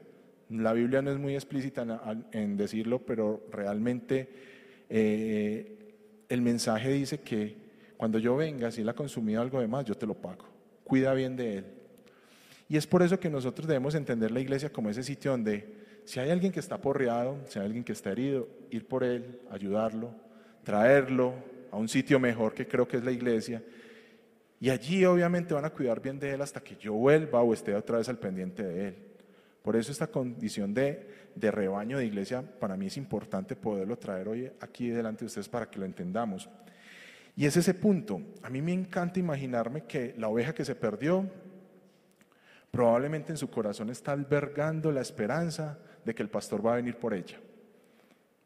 [0.50, 1.84] La Biblia no es muy explícita
[2.30, 4.28] en, decirlo, pero realmente
[4.88, 5.79] eh,
[6.30, 7.54] el mensaje dice que
[7.98, 10.46] cuando yo venga, si él ha consumido algo de más, yo te lo pago.
[10.84, 11.64] Cuida bien de él.
[12.68, 16.20] Y es por eso que nosotros debemos entender la iglesia como ese sitio donde si
[16.20, 20.12] hay alguien que está porreado, si hay alguien que está herido, ir por él, ayudarlo,
[20.62, 21.34] traerlo
[21.70, 23.62] a un sitio mejor que creo que es la iglesia.
[24.60, 27.74] Y allí obviamente van a cuidar bien de él hasta que yo vuelva o esté
[27.74, 29.09] otra vez al pendiente de él.
[29.62, 34.28] Por eso esta condición de, de rebaño de iglesia para mí es importante poderlo traer
[34.28, 36.48] hoy aquí delante de ustedes para que lo entendamos.
[37.36, 38.20] Y es ese punto.
[38.42, 41.28] A mí me encanta imaginarme que la oveja que se perdió
[42.70, 46.96] probablemente en su corazón está albergando la esperanza de que el pastor va a venir
[46.96, 47.38] por ella.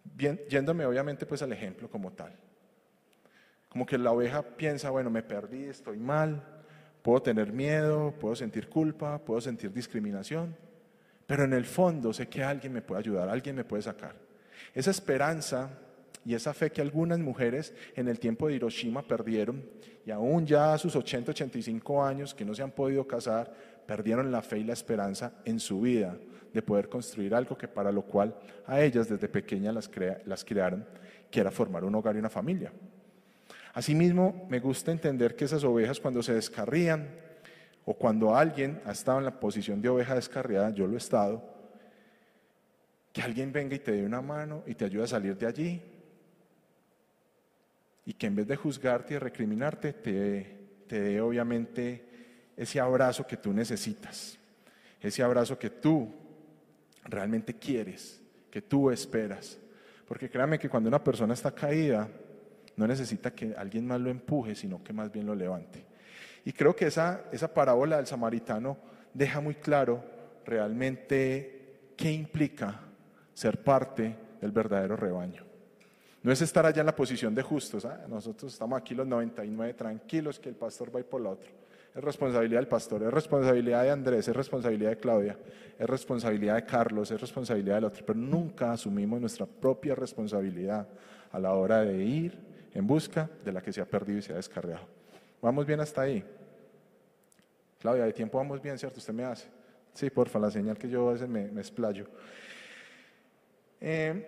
[0.02, 2.32] Bien, yéndome obviamente pues al ejemplo como tal.
[3.68, 6.42] Como que la oveja piensa, bueno, me perdí, estoy mal,
[7.02, 10.56] puedo tener miedo, puedo sentir culpa, puedo sentir discriminación,
[11.26, 14.14] pero en el fondo sé que alguien me puede ayudar, alguien me puede sacar.
[14.74, 15.70] Esa esperanza
[16.24, 19.62] y esa fe que algunas mujeres en el tiempo de Hiroshima perdieron,
[20.06, 23.52] y aún ya a sus 80, 85 años que no se han podido casar,
[23.86, 26.16] perdieron la fe y la esperanza en su vida
[26.52, 28.34] de poder construir algo que para lo cual
[28.66, 30.86] a ellas desde pequeñas las, crearon,
[31.30, 32.72] que era formar un hogar y una familia.
[33.72, 37.08] Asimismo, me gusta entender que esas ovejas cuando se descarrían
[37.84, 41.42] o cuando alguien ha estado en la posición de oveja descarriada, yo lo he estado,
[43.12, 45.82] que alguien venga y te dé una mano y te ayude a salir de allí,
[48.06, 52.04] y que en vez de juzgarte y recriminarte, te, te dé obviamente
[52.56, 54.38] ese abrazo que tú necesitas,
[55.00, 56.12] ese abrazo que tú
[57.04, 58.20] realmente quieres,
[58.50, 59.58] que tú esperas.
[60.06, 62.08] Porque créame que cuando una persona está caída,
[62.76, 65.84] no necesita que alguien más lo empuje, sino que más bien lo levante.
[66.44, 68.76] Y creo que esa, esa parábola del samaritano
[69.12, 70.04] deja muy claro
[70.44, 72.80] realmente qué implica
[73.32, 75.42] ser parte del verdadero rebaño.
[76.22, 77.84] No es estar allá en la posición de justos.
[77.84, 78.06] ¿ah?
[78.08, 81.50] Nosotros estamos aquí los 99 tranquilos que el pastor va a ir por la otra.
[81.94, 85.38] Es responsabilidad del pastor, es responsabilidad de Andrés, es responsabilidad de Claudia,
[85.78, 88.04] es responsabilidad de Carlos, es responsabilidad del otro.
[88.04, 90.88] Pero nunca asumimos nuestra propia responsabilidad
[91.30, 92.38] a la hora de ir
[92.72, 94.93] en busca de la que se ha perdido y se ha descargado.
[95.44, 96.24] ¿Vamos bien hasta ahí?
[97.78, 98.98] Claudia, de tiempo vamos bien, ¿cierto?
[98.98, 99.46] Usted me hace.
[99.92, 102.06] Sí, porfa, la señal que yo a veces me, me explayo.
[103.78, 104.26] Eh,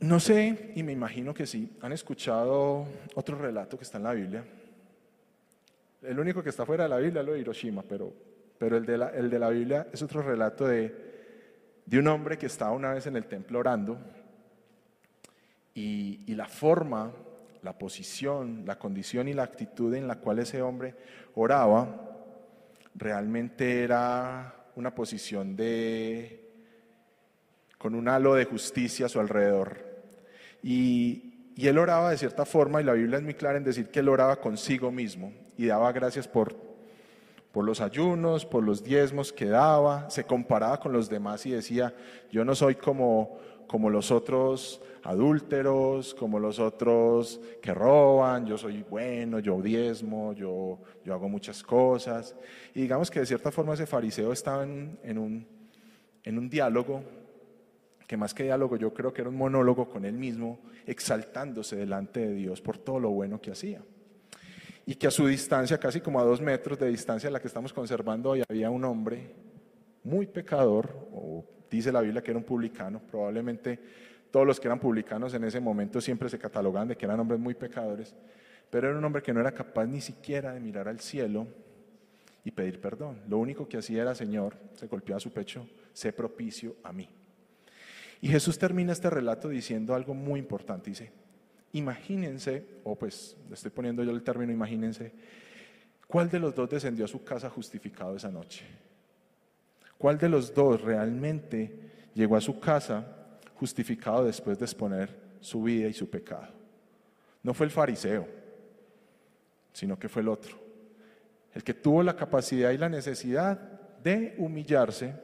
[0.00, 2.84] no sé, y me imagino que sí, han escuchado
[3.14, 4.44] otro relato que está en la Biblia.
[6.02, 8.12] El único que está fuera de la Biblia es lo de Hiroshima, pero,
[8.58, 12.36] pero el, de la, el de la Biblia es otro relato de, de un hombre
[12.36, 13.96] que estaba una vez en el templo orando
[15.72, 17.14] y, y la forma,
[17.62, 20.94] la posición, la condición y la actitud en la cual ese hombre
[21.34, 22.10] oraba
[22.94, 26.42] realmente era una posición de
[27.78, 29.84] con un halo de justicia a su alrededor.
[30.62, 34.00] Y, él oraba de cierta forma, y la Biblia es muy clara en decir que
[34.00, 36.56] él oraba consigo mismo y daba gracias por,
[37.52, 41.94] por los ayunos, por los diezmos que daba, se comparaba con los demás y decía,
[42.30, 48.84] yo no soy como, como los otros adúlteros, como los otros que roban, yo soy
[48.88, 52.36] bueno, yo diezmo, yo, yo hago muchas cosas.
[52.74, 55.46] Y digamos que de cierta forma ese fariseo estaba en, en, un,
[56.22, 57.02] en un diálogo
[58.12, 62.20] que más que diálogo yo creo que era un monólogo con él mismo, exaltándose delante
[62.20, 63.80] de Dios por todo lo bueno que hacía.
[64.84, 67.72] Y que a su distancia, casi como a dos metros de distancia la que estamos
[67.72, 69.34] conservando hoy, había un hombre
[70.04, 71.42] muy pecador, o
[71.76, 73.78] dice la Biblia que era un publicano, probablemente
[74.30, 77.38] todos los que eran publicanos en ese momento siempre se catalogan de que eran hombres
[77.38, 78.14] muy pecadores,
[78.70, 81.46] pero era un hombre que no era capaz ni siquiera de mirar al cielo
[82.44, 83.20] y pedir perdón.
[83.28, 87.08] Lo único que hacía era, Señor, se golpeaba su pecho, sé propicio a mí.
[88.22, 90.90] Y Jesús termina este relato diciendo algo muy importante.
[90.90, 91.12] Dice,
[91.72, 95.12] imagínense, o pues le estoy poniendo yo el término imagínense,
[96.06, 98.64] ¿cuál de los dos descendió a su casa justificado esa noche?
[100.02, 101.78] ¿Cuál de los dos realmente
[102.12, 103.06] llegó a su casa
[103.54, 106.48] justificado después de exponer su vida y su pecado?
[107.44, 108.26] No fue el fariseo,
[109.72, 110.58] sino que fue el otro.
[111.54, 113.56] El que tuvo la capacidad y la necesidad
[114.02, 115.14] de humillarse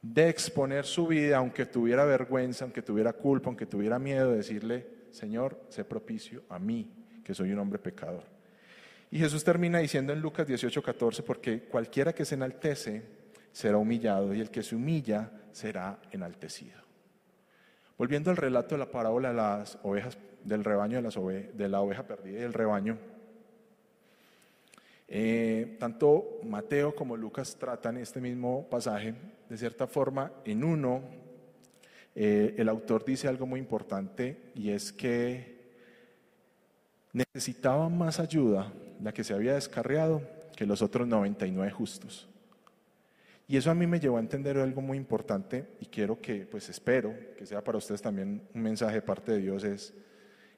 [0.00, 4.86] de exponer su vida, aunque tuviera vergüenza, aunque tuviera culpa, aunque tuviera miedo, de decirle,
[5.10, 6.90] Señor, sé propicio a mí,
[7.22, 8.24] que soy un hombre pecador.
[9.10, 13.25] Y Jesús termina diciendo en Lucas 18, 14, porque cualquiera que se enaltece
[13.56, 16.78] será humillado y el que se humilla será enaltecido.
[17.96, 21.80] Volviendo al relato de la parábola de las ovejas, del rebaño de, las de la
[21.80, 22.98] oveja perdida y el rebaño,
[25.08, 29.14] eh, tanto Mateo como Lucas tratan este mismo pasaje.
[29.48, 31.00] De cierta forma, en uno,
[32.14, 35.72] eh, el autor dice algo muy importante y es que
[37.14, 38.70] necesitaba más ayuda
[39.02, 40.20] la que se había descarriado
[40.54, 42.28] que los otros 99 justos.
[43.48, 46.68] Y eso a mí me llevó a entender algo muy importante y quiero que, pues
[46.68, 49.94] espero que sea para ustedes también un mensaje de parte de Dios es,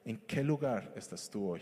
[0.05, 1.61] ¿en qué lugar estás tú hoy?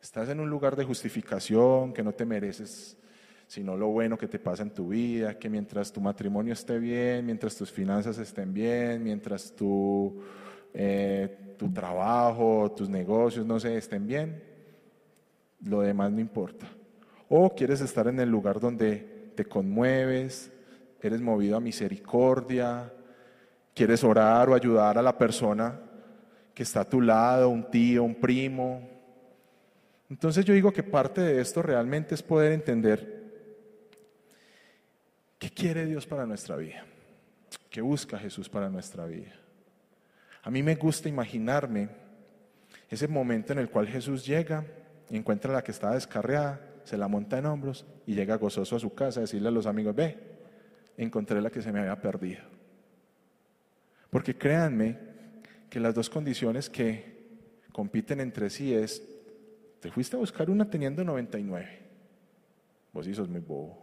[0.00, 2.96] ¿Estás en un lugar de justificación que no te mereces
[3.46, 7.24] sino lo bueno que te pasa en tu vida, que mientras tu matrimonio esté bien,
[7.24, 10.20] mientras tus finanzas estén bien, mientras tu,
[10.74, 14.42] eh, tu trabajo, tus negocios, no sé, estén bien,
[15.64, 16.66] lo demás no importa.
[17.28, 20.50] O quieres estar en el lugar donde te conmueves,
[21.00, 22.92] eres movido a misericordia,
[23.74, 25.78] quieres orar o ayudar a la persona
[26.52, 28.88] que está a tu lado, un tío, un primo.
[30.10, 33.16] Entonces yo digo que parte de esto realmente es poder entender
[35.38, 36.84] ¿Qué quiere Dios para nuestra vida?
[37.68, 39.34] ¿Qué busca Jesús para nuestra vida?
[40.42, 41.88] A mí me gusta imaginarme
[42.88, 44.64] ese momento en el cual Jesús llega
[45.10, 48.76] y encuentra a la que estaba descarriada, se la monta en hombros y llega gozoso
[48.76, 50.16] a su casa a decirle a los amigos, ve,
[50.96, 52.42] encontré la que se me había perdido.
[54.08, 54.96] Porque créanme
[55.68, 57.16] que las dos condiciones que
[57.72, 59.02] compiten entre sí es,
[59.80, 61.78] te fuiste a buscar una teniendo 99.
[62.92, 63.82] Vos sí sos muy bobo.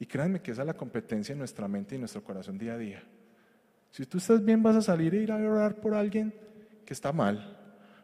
[0.00, 2.78] Y créanme que esa es la competencia en nuestra mente y nuestro corazón día a
[2.78, 3.02] día.
[3.90, 6.32] Si tú estás bien, vas a salir e ir a orar por alguien
[6.86, 7.58] que está mal.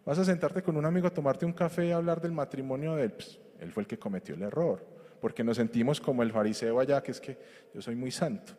[0.05, 3.05] Vas a sentarte con un amigo a tomarte un café y hablar del matrimonio de
[3.05, 3.13] él.
[3.13, 4.87] Pues, él fue el que cometió el error.
[5.21, 7.39] Porque nos sentimos como el fariseo allá, que es que
[7.73, 8.53] yo soy muy santo.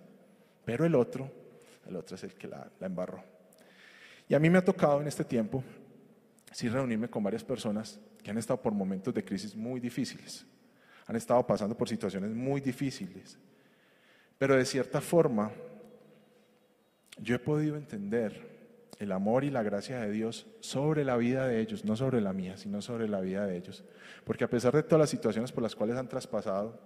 [0.66, 1.32] Pero el otro,
[1.88, 3.24] el otro es el que la, embarró.
[4.28, 5.64] Y a mí me ha tocado en este tiempo,
[6.62, 10.46] reunirme con varias personas que han estado por momentos de crisis muy difíciles
[11.08, 13.38] han estado pasando por situaciones muy difíciles.
[14.38, 15.52] Pero de cierta forma,
[17.18, 18.55] yo he podido entender
[19.00, 22.34] el amor y la gracia de Dios sobre la vida de ellos, no sobre la
[22.34, 23.84] mía, sino sobre la vida de ellos.
[24.24, 26.80] Porque a pesar de todas las situaciones por las cuales han traspasado,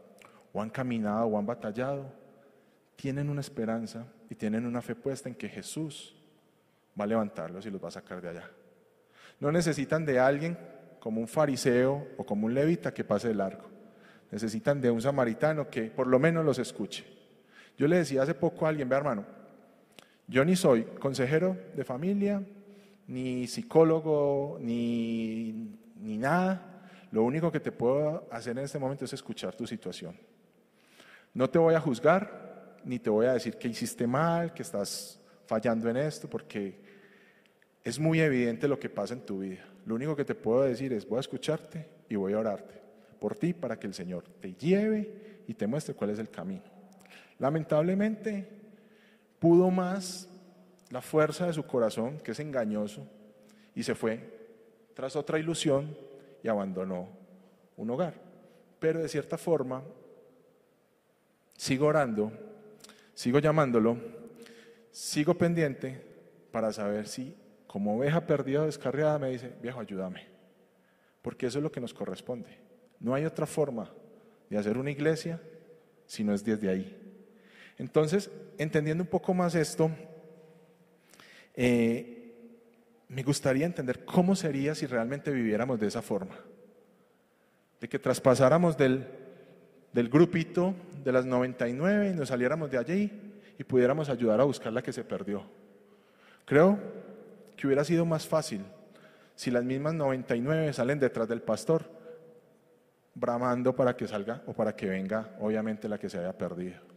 [0.52, 2.12] o han caminado, o han batallado,
[2.96, 6.16] tienen una esperanza y tienen una fe puesta en que Jesús
[7.00, 8.50] va a levantarlos y los va a sacar de allá.
[9.40, 10.58] No necesitan de alguien
[11.00, 13.70] como un fariseo o como un levita que pase de largo.
[14.32, 17.06] Necesitan de un samaritano que por lo menos los escuche.
[17.78, 19.26] Yo le decía hace poco a alguien, ve hermano,
[20.30, 22.44] yo ni soy consejero de familia,
[23.08, 26.84] ni psicólogo, ni, ni nada.
[27.12, 30.16] Lo único que te puedo hacer en este momento es escuchar tu situación.
[31.34, 35.20] No te voy a juzgar, ni te voy a decir que hiciste mal, que estás
[35.48, 36.80] fallando en esto, porque
[37.84, 39.66] es muy evidente lo que pasa en tu vida.
[39.88, 42.76] Lo único que te puedo decir es, voy a escucharte y voy a orarte
[43.20, 46.64] por ti para que el Señor te lleve y te muestre cuál es el camino.
[47.40, 48.59] Lamentablemente,
[49.40, 50.28] pudo más
[50.90, 53.08] la fuerza de su corazón, que es engañoso,
[53.76, 54.38] y se fue
[54.94, 55.96] tras otra ilusión
[56.44, 57.08] y abandonó
[57.78, 58.14] un hogar.
[58.80, 59.84] Pero de cierta forma,
[61.56, 62.32] sigo orando,
[63.14, 63.98] sigo llamándolo,
[64.92, 66.04] sigo pendiente
[66.52, 67.36] para saber si
[67.68, 70.26] como oveja perdida o descarriada me dice, viejo, ayúdame,
[71.22, 72.58] porque eso es lo que nos corresponde.
[73.00, 73.92] No hay otra forma
[74.50, 75.40] de hacer una iglesia
[76.06, 76.99] si no es desde ahí.
[77.80, 79.90] Entonces, entendiendo un poco más esto,
[81.56, 82.36] eh,
[83.08, 86.36] me gustaría entender cómo sería si realmente viviéramos de esa forma.
[87.80, 89.08] De que traspasáramos del,
[89.94, 93.12] del grupito de las 99 y nos saliéramos de allí
[93.58, 95.44] y pudiéramos ayudar a buscar la que se perdió.
[96.44, 96.78] Creo
[97.56, 98.62] que hubiera sido más fácil
[99.36, 101.90] si las mismas 99 salen detrás del pastor
[103.16, 106.90] bramando para que salga o para que venga, obviamente, la que se haya perdido.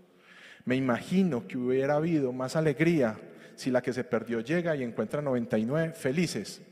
[0.65, 3.19] Me imagino que hubiera habido más alegría
[3.57, 6.63] si la que se perdió llega y encuentra 99 felices.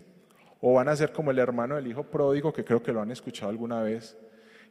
[0.60, 3.10] O van a ser como el hermano del hijo pródigo, que creo que lo han
[3.10, 4.16] escuchado alguna vez,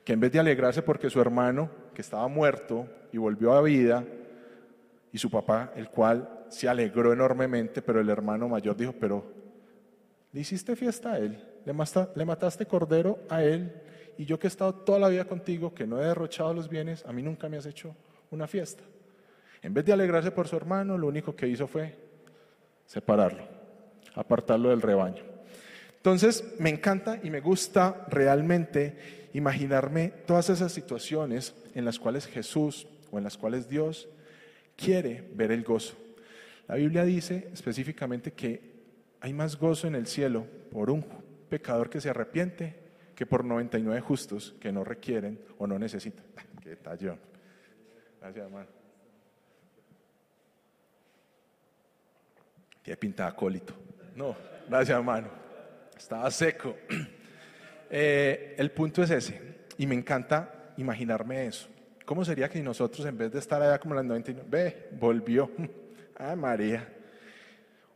[0.03, 4.05] que en vez de alegrarse porque su hermano, que estaba muerto y volvió a vida,
[5.11, 9.25] y su papá, el cual se alegró enormemente, pero el hermano mayor dijo, pero
[10.31, 13.73] le hiciste fiesta a él, le mataste cordero a él,
[14.17, 17.05] y yo que he estado toda la vida contigo, que no he derrochado los bienes,
[17.05, 17.95] a mí nunca me has hecho
[18.29, 18.83] una fiesta.
[19.61, 21.95] En vez de alegrarse por su hermano, lo único que hizo fue
[22.85, 23.43] separarlo,
[24.15, 25.23] apartarlo del rebaño.
[25.97, 32.87] Entonces, me encanta y me gusta realmente imaginarme todas esas situaciones en las cuales Jesús
[33.11, 34.07] o en las cuales Dios
[34.75, 35.95] quiere ver el gozo.
[36.67, 38.61] La Biblia dice específicamente que
[39.19, 41.05] hay más gozo en el cielo por un
[41.49, 42.75] pecador que se arrepiente
[43.15, 46.23] que por 99 justos que no requieren o no necesitan.
[46.63, 47.19] Qué tallón.
[48.21, 48.78] Gracias, hermano.
[52.89, 53.75] Tiene pinta acólito.
[54.15, 54.35] No,
[54.67, 55.27] gracias, hermano.
[55.95, 56.75] Estaba seco.
[57.91, 59.41] Eh, el punto es ese.
[59.79, 61.67] Y me encanta imaginarme eso.
[62.05, 65.51] ¿cómo sería que nosotros en vez de estar allá como las 99, ve, volvió?
[66.17, 66.87] Ah, María.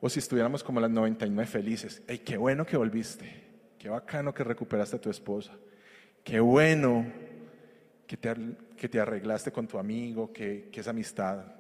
[0.02, 2.02] O si estuviéramos como las 99 felices.
[2.08, 3.30] ¡Ey, qué bueno que volviste!
[3.78, 5.54] ¡Qué bacano que recuperaste a tu esposa!
[6.24, 7.06] ¡Qué bueno
[8.08, 8.34] que te,
[8.76, 11.56] que te arreglaste con tu amigo, que, que esa amistad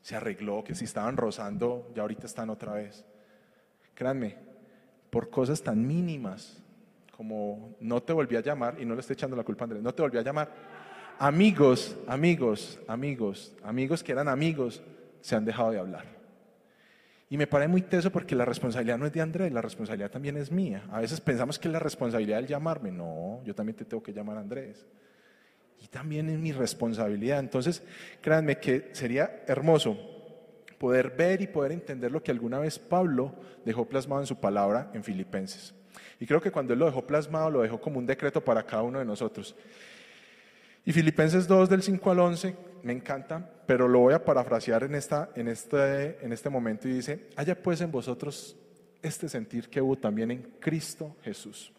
[0.00, 3.04] se arregló, que si estaban rozando, ya ahorita están otra vez.
[3.94, 4.36] Créanme,
[5.10, 6.62] por cosas tan mínimas
[7.16, 9.82] como no te volví a llamar, y no le estoy echando la culpa a Andrés,
[9.82, 10.50] no te volví a llamar.
[11.18, 14.82] Amigos, amigos, amigos, amigos que eran amigos,
[15.20, 16.06] se han dejado de hablar.
[17.28, 20.36] Y me parece muy teso porque la responsabilidad no es de Andrés, la responsabilidad también
[20.36, 20.82] es mía.
[20.90, 22.90] A veces pensamos que es la responsabilidad del llamarme.
[22.90, 24.84] No, yo también te tengo que llamar a Andrés.
[25.80, 27.38] Y también es mi responsabilidad.
[27.40, 27.82] Entonces,
[28.20, 29.98] créanme que sería hermoso
[30.78, 34.90] poder ver y poder entender lo que alguna vez Pablo dejó plasmado en su palabra
[34.94, 35.74] en Filipenses.
[36.18, 38.82] Y creo que cuando él lo dejó plasmado, lo dejó como un decreto para cada
[38.82, 39.54] uno de nosotros.
[40.84, 44.94] Y Filipenses 2 del 5 al 11 me encanta, pero lo voy a parafrasear en,
[44.94, 48.56] esta, en, este, en este momento y dice, haya pues en vosotros
[49.02, 51.72] este sentir que hubo también en Cristo Jesús,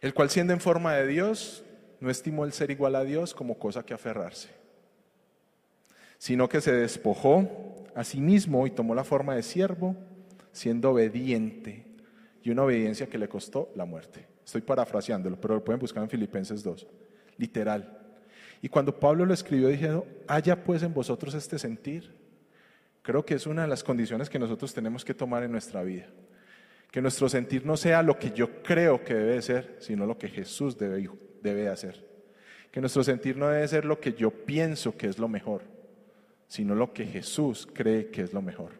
[0.00, 1.64] el cual siendo en forma de Dios,
[2.00, 4.48] no estimó el ser igual a Dios como cosa que aferrarse,
[6.18, 9.96] sino que se despojó a sí mismo y tomó la forma de siervo,
[10.52, 11.84] siendo obediente,
[12.42, 14.26] y una obediencia que le costó la muerte.
[14.44, 16.86] Estoy parafraseándolo, pero lo pueden buscar en Filipenses 2,
[17.36, 17.98] literal.
[18.62, 22.16] Y cuando Pablo lo escribió, dijeron, haya pues en vosotros este sentir.
[23.02, 26.06] Creo que es una de las condiciones que nosotros tenemos que tomar en nuestra vida.
[26.90, 30.28] Que nuestro sentir no sea lo que yo creo que debe ser, sino lo que
[30.28, 31.08] Jesús debe,
[31.42, 32.06] debe hacer.
[32.70, 35.62] Que nuestro sentir no debe ser lo que yo pienso que es lo mejor,
[36.46, 38.72] sino lo que Jesús cree que es lo mejor.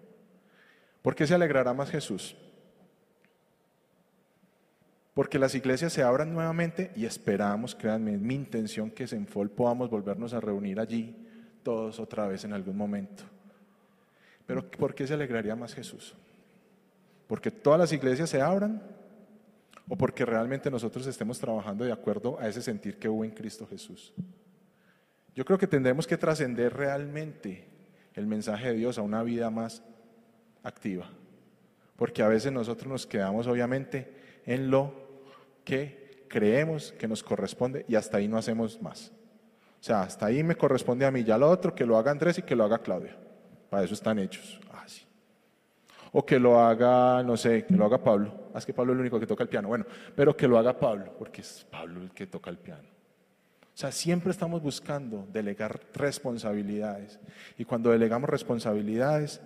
[1.02, 2.36] ¿Por qué se alegrará más Jesús?
[5.18, 9.50] porque las iglesias se abran nuevamente y esperamos, créanme, es mi intención que en FOL
[9.50, 11.12] podamos volvernos a reunir allí
[11.64, 13.24] todos otra vez en algún momento.
[14.46, 16.14] Pero ¿por qué se alegraría más Jesús?
[17.26, 18.80] ¿Porque todas las iglesias se abran?
[19.88, 23.66] ¿O porque realmente nosotros estemos trabajando de acuerdo a ese sentir que hubo en Cristo
[23.66, 24.12] Jesús?
[25.34, 27.64] Yo creo que tendremos que trascender realmente
[28.14, 29.82] el mensaje de Dios a una vida más
[30.62, 31.08] activa.
[31.96, 34.12] Porque a veces nosotros nos quedamos obviamente
[34.44, 34.92] en lo
[35.64, 39.12] que creemos que nos corresponde y hasta ahí no hacemos más.
[39.80, 42.38] O sea, hasta ahí me corresponde a mí, ya lo otro que lo haga Andrés
[42.38, 43.16] y que lo haga Claudia.
[43.70, 44.60] Para eso están hechos.
[44.72, 44.84] Ah,
[46.12, 48.50] o que lo haga, no sé, que lo haga Pablo.
[48.54, 49.68] Ah, es que Pablo es el único que toca el piano.
[49.68, 49.84] Bueno,
[50.14, 52.88] pero que lo haga Pablo, porque es Pablo el que toca el piano.
[53.78, 57.20] O sea, siempre estamos buscando delegar responsabilidades.
[57.56, 59.40] Y cuando delegamos responsabilidades,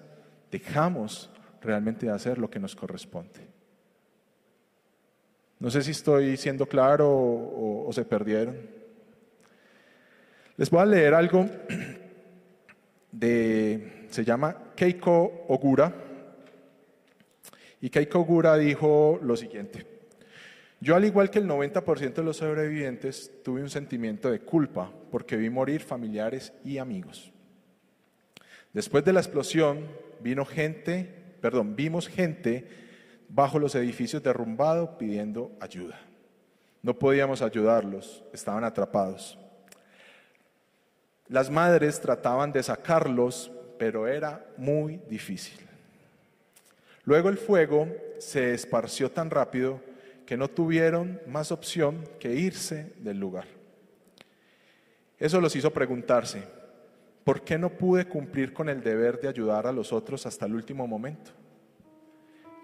[0.51, 3.53] dejamos realmente de hacer lo que nos corresponde.
[5.59, 8.57] No sé si estoy siendo claro o, se perdieron.
[10.57, 11.47] Les voy a leer algo
[13.13, 15.93] de, se llama Keiko Ogura.
[17.83, 19.85] Y Keiko Ogura dijo lo siguiente.
[20.81, 25.37] Yo, al igual que el 90% de los sobrevivientes, tuve un sentimiento de culpa porque
[25.37, 27.33] vi morir familiares y amigos.
[28.73, 29.89] Después de la explosión,
[30.21, 32.69] vino gente, perdón, vimos gente
[33.29, 36.01] bajo los edificios derrumbados pidiendo ayuda.
[36.83, 39.39] No podíamos ayudarlos, estaban atrapados.
[41.27, 45.72] Las madres trataban de sacarlos, pero era muy difícil.
[47.05, 47.89] Luego el fuego
[48.19, 49.81] se esparció tan rápido
[50.27, 53.47] que no tuvieron más opción que irse del lugar.
[55.19, 56.45] Eso los hizo preguntarse,
[57.25, 60.55] ¿por qué no pude cumplir con el deber de ayudar a los otros hasta el
[60.55, 61.31] último momento?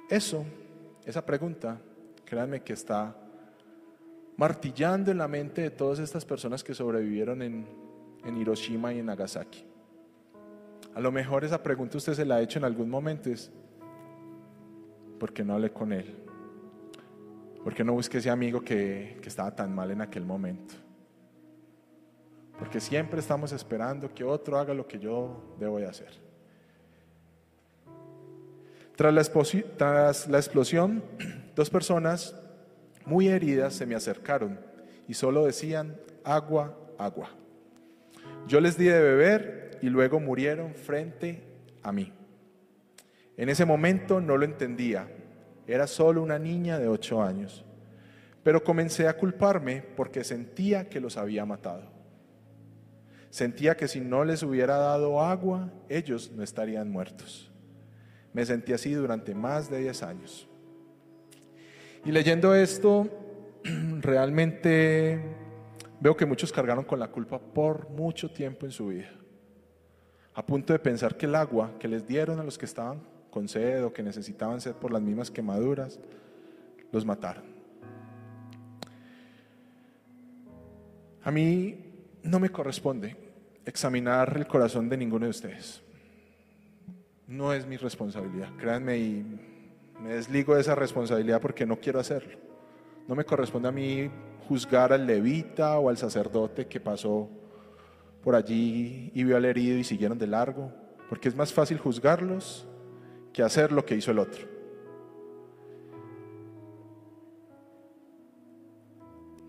[0.09, 0.45] Eso,
[1.05, 1.81] esa pregunta,
[2.25, 3.15] créanme que está
[4.37, 7.67] martillando en la mente de todas estas personas que sobrevivieron en,
[8.25, 9.65] Hiroshima y en Nagasaki.
[10.95, 13.31] A lo mejor esa pregunta usted se la ha hecho en algún momento,
[15.19, 16.15] ¿por qué no hablé con él?
[17.63, 20.75] ¿Por qué no busqué ese amigo que, que estaba tan mal en aquel momento?
[22.59, 26.29] Porque siempre estamos esperando que otro haga lo que yo debo de hacer.
[28.99, 31.05] Tras la, explosión,
[31.55, 32.35] dos personas
[33.07, 34.59] muy heridas se me acercaron
[35.07, 37.31] y solo decían agua, agua.
[38.49, 41.45] Yo les di de beber y luego murieron frente
[41.85, 42.13] a mí.
[43.39, 45.09] En ese momento no lo entendía,
[45.67, 47.65] era solo una niña de ocho años,
[48.43, 51.91] pero comencé a culparme porque sentía que los había matado.
[53.31, 57.51] Sentía que si no les hubiera dado agua, ellos no estarían muertos.
[58.35, 60.47] Me sentí así durante más de 10 años.
[62.05, 63.09] Y leyendo esto,
[64.01, 65.23] realmente
[66.01, 69.11] Veo que muchos cargaron con la culpa por mucho tiempo en su vida,
[70.33, 73.49] a punto de pensar que el agua que les dieron a los que estaban con
[73.49, 75.99] sed o que necesitaban sed por las mismas quemaduras,
[76.93, 77.45] los mataron.
[81.23, 81.77] A mí
[82.23, 83.17] no me corresponde
[83.65, 85.83] examinar el corazón de ninguno de ustedes.
[87.27, 89.41] No es mi responsabilidad, créanme, y
[90.03, 92.39] me desligo de esa responsabilidad porque no quiero hacerlo.
[93.07, 94.11] No me corresponde a mí
[94.49, 97.29] juzgar al levita o al sacerdote que pasó
[98.23, 100.73] por allí y vio al herido y siguieron de largo,
[101.09, 102.67] porque es más fácil juzgarlos
[103.39, 104.49] que hacer lo que hizo el otro.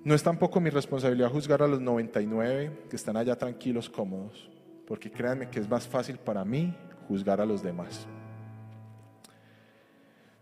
[0.03, 4.47] No es tampoco mi responsabilidad juzgar a los 99 que están allá tranquilos, cómodos,
[4.85, 6.71] porque créanme que es más fácil para mí
[7.07, 8.05] juzgar a los demás.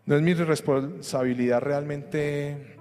[0.04, 2.76] No es mi responsabilidad realmente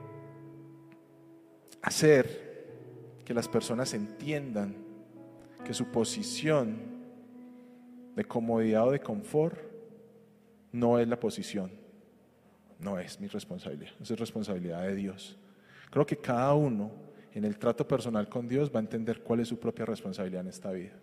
[1.81, 4.75] hacer que las personas entiendan
[5.63, 6.77] que su posición
[8.17, 9.66] de comodidad o de confort
[10.71, 11.71] no es la posición,
[12.79, 15.37] no es mi responsabilidad, es responsabilidad de Dios.
[15.89, 16.91] Creo que cada uno
[17.33, 20.47] en el trato personal con Dios va a entender cuál es su propia responsabilidad en
[20.47, 20.93] esta vida.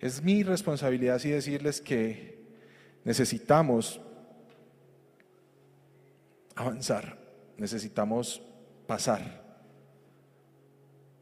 [0.00, 2.40] Es mi responsabilidad así decirles que
[3.04, 4.00] necesitamos
[6.54, 7.18] avanzar,
[7.56, 8.42] necesitamos
[8.86, 9.42] pasar,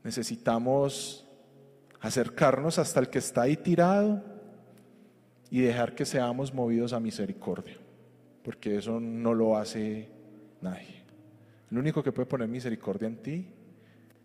[0.05, 1.27] necesitamos
[2.01, 4.38] acercarnos hasta el que está ahí tirado
[5.51, 7.77] y dejar que seamos movidos a misericordia,
[8.43, 10.11] porque eso no lo hace
[10.61, 11.03] nadie.
[11.71, 13.47] El único que puede poner misericordia en ti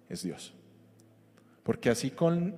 [0.09, 0.53] es Dios.
[1.63, 2.55] Porque así con,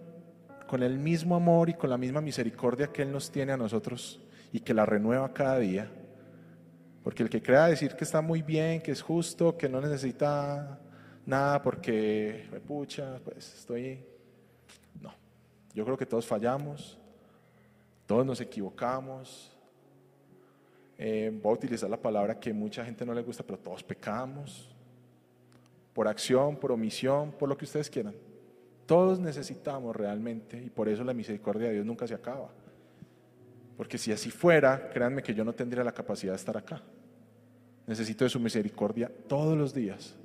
[0.67, 4.21] con el mismo amor y con la misma misericordia que Él nos tiene a nosotros
[4.51, 5.91] y que la renueva cada día,
[7.03, 10.79] porque el que crea decir que está muy bien, que es justo, que no necesita
[11.25, 14.03] nada porque, pucha, pues estoy...
[14.99, 15.13] No,
[15.73, 16.97] yo creo que todos fallamos,
[18.05, 19.51] todos nos equivocamos.
[20.97, 24.75] Eh, voy a utilizar la palabra que mucha gente no le gusta, pero todos pecamos
[25.95, 28.13] por acción, por omisión, por lo que ustedes quieran.
[28.85, 32.49] Todos necesitamos realmente y por eso la misericordia de Dios nunca se acaba.
[33.77, 36.81] Porque si así fuera, créanme que yo no tendría la capacidad de estar acá.
[37.87, 40.15] Necesito de su misericordia todos los días.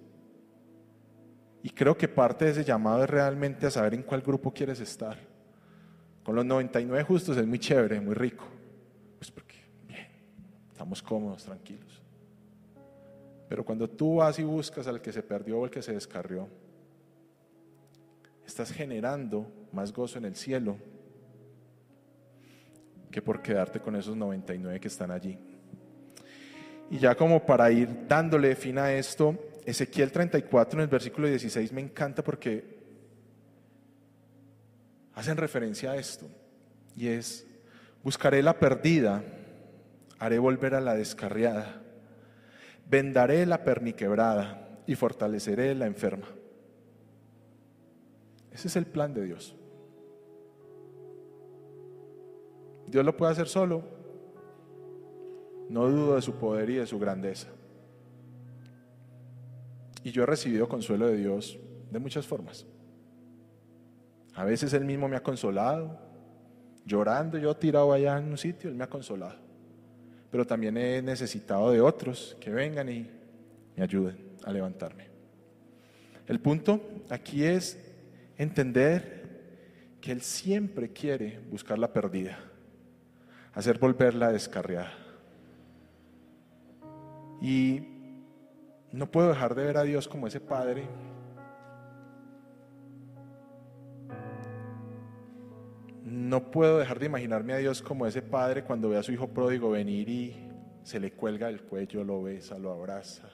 [1.62, 4.81] Y creo que parte de ese llamado es realmente a saber en cuál grupo quieres
[4.81, 5.30] estar.
[6.31, 8.45] Con los 99 justos es muy chévere, muy rico.
[9.18, 9.57] Pues porque,
[9.89, 10.07] bien,
[10.70, 12.01] estamos cómodos, tranquilos.
[13.49, 16.47] Pero cuando tú vas y buscas al que se perdió o al que se descarrió,
[18.47, 20.76] estás generando más gozo en el cielo
[23.11, 25.37] que por quedarte con esos 99 que están allí.
[26.93, 31.72] Y ya como para ir dándole fin a esto, Ezequiel 34 en el versículo 16
[31.72, 32.78] me encanta porque
[35.15, 36.27] hacen referencia a esto.
[36.97, 37.47] Y es,
[38.03, 39.23] buscaré la perdida,
[40.19, 41.81] haré volver a la descarriada
[42.91, 46.27] vendaré la perniquebrada y fortaleceré la enferma.
[48.51, 49.55] Ese es el plan de Dios.
[52.89, 53.85] Dios lo puede hacer solo.
[55.69, 57.47] No dudo de su poder y de su grandeza.
[60.03, 61.61] Y yo he recibido consuelo de Dios
[61.93, 62.67] de muchas formas.
[64.41, 65.99] A veces Él mismo me ha consolado,
[66.84, 69.51] llorando, yo tirado allá en un sitio, Él me ha consolado
[70.30, 73.11] pero también he necesitado de otros que vengan y
[73.76, 75.09] me ayuden a levantarme.
[76.26, 76.80] El punto
[77.11, 77.78] aquí es
[78.38, 82.38] entender que Él siempre quiere buscar la perdida,
[83.53, 84.93] hacer volver la descarriada.
[87.43, 87.82] Y
[88.93, 90.84] no puedo dejar de ver a Dios como ese Padre
[96.11, 99.29] no puedo dejar de imaginarme a Dios como ese padre cuando ve a su hijo
[99.29, 100.35] pródigo venir y
[100.83, 103.29] se le cuelga el cuello, lo besa, lo abraza.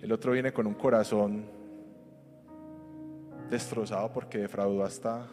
[0.00, 1.44] El otro viene con un corazón
[3.50, 5.28] destrozado porque defraudó hasta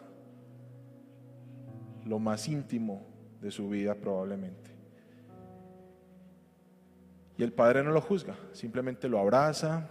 [2.06, 3.08] lo más íntimo
[3.40, 4.72] de su vida probablemente.
[7.38, 9.88] Y el padre no lo juzga, simplemente lo abraza,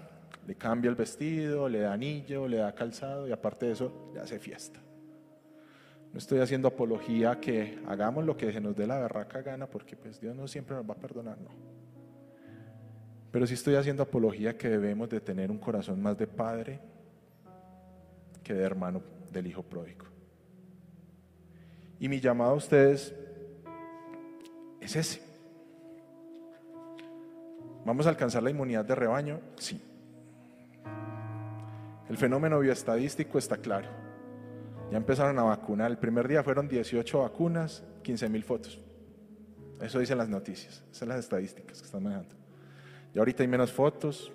[0.46, 4.20] le cambia el vestido, le da anillo, le da calzado y aparte de eso le
[4.20, 4.78] hace fiesta.
[6.12, 9.96] No estoy haciendo apología que hagamos lo que se nos dé la barraca gana, porque
[9.96, 11.50] pues Dios no siempre nos va a perdonar, no.
[13.30, 16.80] Pero sí estoy haciendo apología que debemos de tener un corazón más de padre
[18.42, 20.06] que de hermano del hijo pródigo.
[22.00, 23.14] Y mi llamado a ustedes
[24.80, 25.22] es ese.
[27.84, 29.40] ¿Vamos a alcanzar la inmunidad de rebaño?
[29.56, 29.82] Sí.
[32.08, 34.07] El fenómeno bioestadístico está claro.
[34.90, 35.90] Ya empezaron a vacunar.
[35.90, 38.80] El primer día fueron 18 vacunas, 15 mil fotos.
[39.80, 42.34] Eso dicen las noticias, esas son las estadísticas que están manejando.
[43.14, 44.32] Y ahorita hay menos fotos,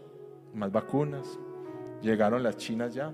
[0.53, 1.27] más vacunas.
[2.01, 3.13] Llegaron las chinas ya.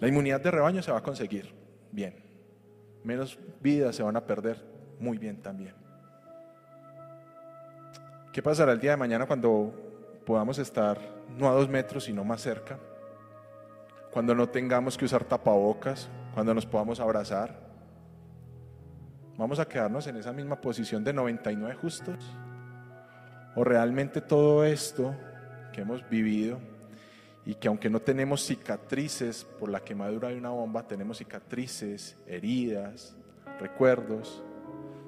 [0.00, 1.52] La inmunidad de rebaño se va a conseguir.
[1.90, 2.14] Bien.
[3.02, 4.64] Menos vidas se van a perder.
[4.98, 5.74] Muy bien también.
[8.32, 9.72] ¿Qué pasará el día de mañana cuando
[10.26, 10.98] podamos estar
[11.38, 12.78] no a dos metros, sino más cerca?
[14.16, 17.54] Cuando no tengamos que usar tapabocas, cuando nos podamos abrazar.
[19.36, 22.34] ¿Vamos a quedarnos en esa misma posición de 99 justos?
[23.56, 25.14] ¿O realmente todo esto
[25.70, 26.58] que hemos vivido
[27.44, 33.14] y que aunque no tenemos cicatrices por la quemadura de una bomba, tenemos cicatrices, heridas,
[33.60, 34.42] recuerdos,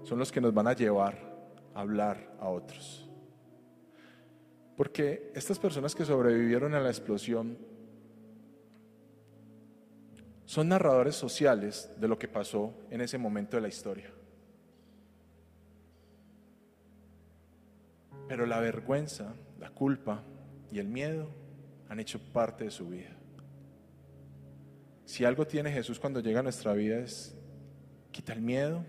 [0.03, 1.17] son los que nos van a llevar
[1.75, 3.09] a hablar a otros.
[4.77, 7.78] Porque estas personas que sobrevivieron a la explosión
[10.49, 14.11] son narradores sociales de lo que pasó en ese momento de la historia.
[18.27, 20.23] Pero la vergüenza, la culpa
[20.73, 21.29] y el miedo
[21.91, 23.15] han hecho parte de su vida.
[25.05, 27.37] Si algo tiene Jesús cuando llega a nuestra vida es
[28.11, 28.87] quita el miedo,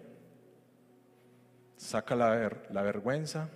[1.76, 3.49] saca la, la vergüenza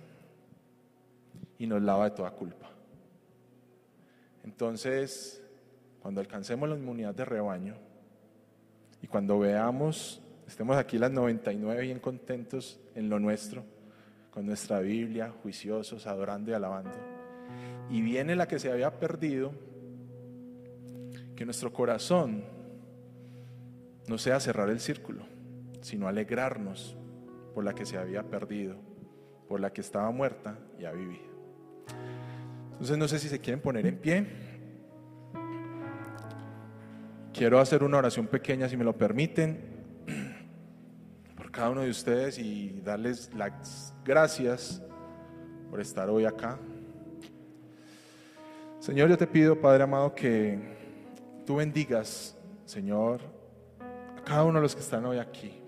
[1.56, 2.68] y nos lava de toda culpa.
[4.42, 5.42] Entonces,
[6.00, 7.93] cuando alcancemos la inmunidad de rebaño
[9.04, 13.62] y cuando veamos, estemos aquí las 99 bien contentos en lo nuestro,
[14.30, 16.96] con nuestra Biblia, juiciosos, adorando y alabando,
[17.90, 19.52] y viene la que se había perdido,
[21.36, 22.44] que nuestro corazón
[24.08, 25.26] no sea cerrar el círculo,
[25.82, 26.96] sino alegrarnos
[27.54, 28.76] por la que se había perdido,
[29.50, 31.28] por la que estaba muerta y ha vivido.
[32.72, 34.26] Entonces no sé si se quieren poner en pie.
[37.34, 39.58] Quiero hacer una oración pequeña, si me lo permiten,
[41.36, 44.80] por cada uno de ustedes y darles las gracias
[45.68, 46.60] por estar hoy acá.
[48.78, 50.60] Señor, yo te pido, Padre amado, que
[51.44, 53.20] tú bendigas, Señor,
[54.16, 55.60] a cada uno de los que están hoy aquí.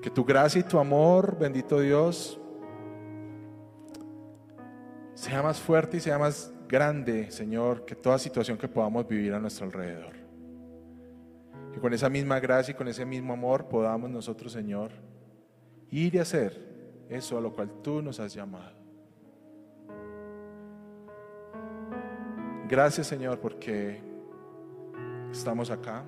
[0.00, 2.40] Que tu gracia y tu amor, bendito Dios,
[5.12, 9.40] sea más fuerte y sea más grande, Señor, que toda situación que podamos vivir a
[9.40, 10.14] nuestro alrededor.
[11.72, 14.92] Que con esa misma gracia y con ese mismo amor podamos nosotros, Señor,
[15.90, 18.78] ir y hacer eso a lo cual tú nos has llamado.
[22.68, 24.00] Gracias Señor porque
[25.32, 26.04] estamos acá.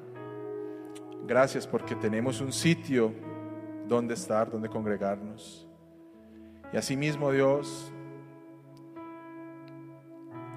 [1.27, 3.13] Gracias porque tenemos un sitio
[3.89, 5.67] donde estar, donde congregarnos.
[6.73, 7.92] Y asimismo Dios,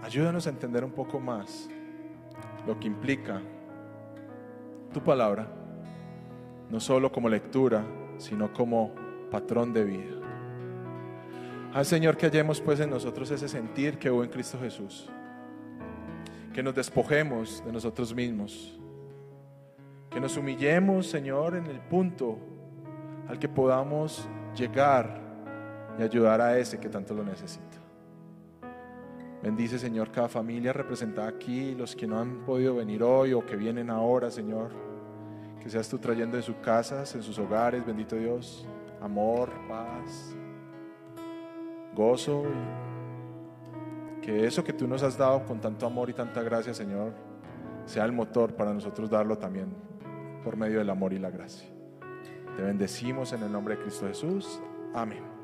[0.05, 1.67] ayúdanos a entender un poco más
[2.67, 3.41] lo que implica
[4.93, 5.47] tu palabra,
[6.69, 7.83] no solo como lectura,
[8.19, 8.93] sino como
[9.31, 10.15] patrón de vida.
[11.73, 15.09] Al Señor que hallemos pues en nosotros ese sentir que hubo en Cristo Jesús
[16.53, 18.79] que nos despojemos de nosotros mismos,
[20.09, 22.37] que nos humillemos, Señor, en el punto
[23.27, 24.25] al que podamos
[24.55, 25.19] llegar
[25.99, 27.84] y ayudar a ese que tanto lo necesita.
[29.43, 33.55] Bendice, Señor, cada familia representada aquí, los que no han podido venir hoy o que
[33.55, 34.71] vienen ahora, Señor.
[35.61, 38.67] Que seas tú trayendo en sus casas, en sus hogares, bendito Dios,
[39.01, 40.35] amor, paz,
[41.95, 42.43] gozo
[44.25, 47.13] que eso que tú nos has dado con tanto amor y tanta gracia, Señor,
[47.85, 49.67] sea el motor para nosotros darlo también
[50.43, 51.69] por medio del amor y la gracia.
[52.57, 54.59] Te bendecimos en el nombre de Cristo Jesús.
[54.95, 55.34] Amén.